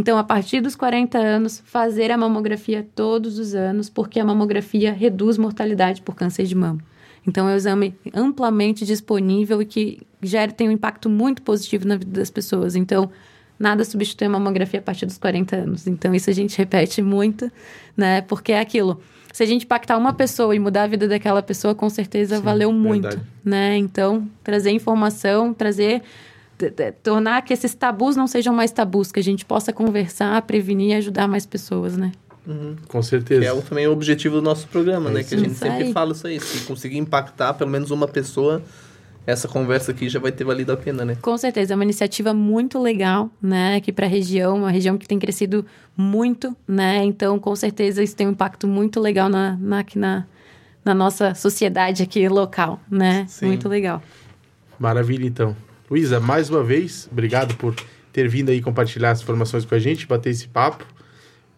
[0.01, 4.95] Então, a partir dos 40 anos, fazer a mamografia todos os anos, porque a mamografia
[4.95, 6.81] reduz mortalidade por câncer de mama.
[7.27, 11.99] Então, é um exame amplamente disponível e que gera, tem um impacto muito positivo na
[11.99, 12.77] vida das pessoas.
[12.77, 13.11] Então,
[13.59, 15.87] nada substitui a mamografia a partir dos 40 anos.
[15.87, 17.53] Então, isso a gente repete muito,
[17.95, 18.23] né?
[18.23, 19.03] Porque é aquilo.
[19.35, 22.43] Se a gente impactar uma pessoa e mudar a vida daquela pessoa, com certeza Sim,
[22.43, 23.27] valeu muito, verdade.
[23.45, 23.77] né?
[23.77, 26.03] Então, trazer informação, trazer
[27.03, 30.95] tornar que esses tabus não sejam mais tabus, que a gente possa conversar, prevenir e
[30.95, 32.13] ajudar mais pessoas, né?
[32.47, 32.77] Uhum.
[32.89, 33.41] Com certeza.
[33.41, 35.23] Que é o, também o objetivo do nosso programa, é né?
[35.23, 36.41] Que a gente sempre fala isso aí.
[36.41, 38.63] Se conseguir impactar pelo menos uma pessoa,
[39.27, 41.17] essa conversa aqui já vai ter valido a pena, né?
[41.21, 45.07] Com certeza, é uma iniciativa muito legal, né, aqui para a região, uma região que
[45.07, 45.65] tem crescido
[45.97, 47.05] muito, né?
[47.05, 50.27] Então, com certeza isso tem um impacto muito legal na, na aqui na,
[50.85, 53.27] na nossa sociedade aqui local, né?
[53.29, 53.47] Sim.
[53.47, 54.03] Muito legal.
[54.79, 55.55] Maravilha, então.
[55.91, 57.74] Luísa, mais uma vez, obrigado por
[58.12, 60.86] ter vindo aí compartilhar as informações com a gente, bater esse papo.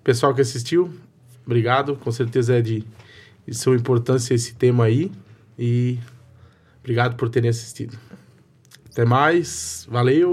[0.03, 0.93] Pessoal que assistiu,
[1.45, 1.97] obrigado.
[1.97, 2.85] Com certeza é de,
[3.47, 5.13] de sua importância esse tema aí.
[5.59, 5.99] E
[6.83, 7.97] Obrigado por terem assistido.
[8.91, 9.87] Até mais.
[9.89, 10.31] Valeu.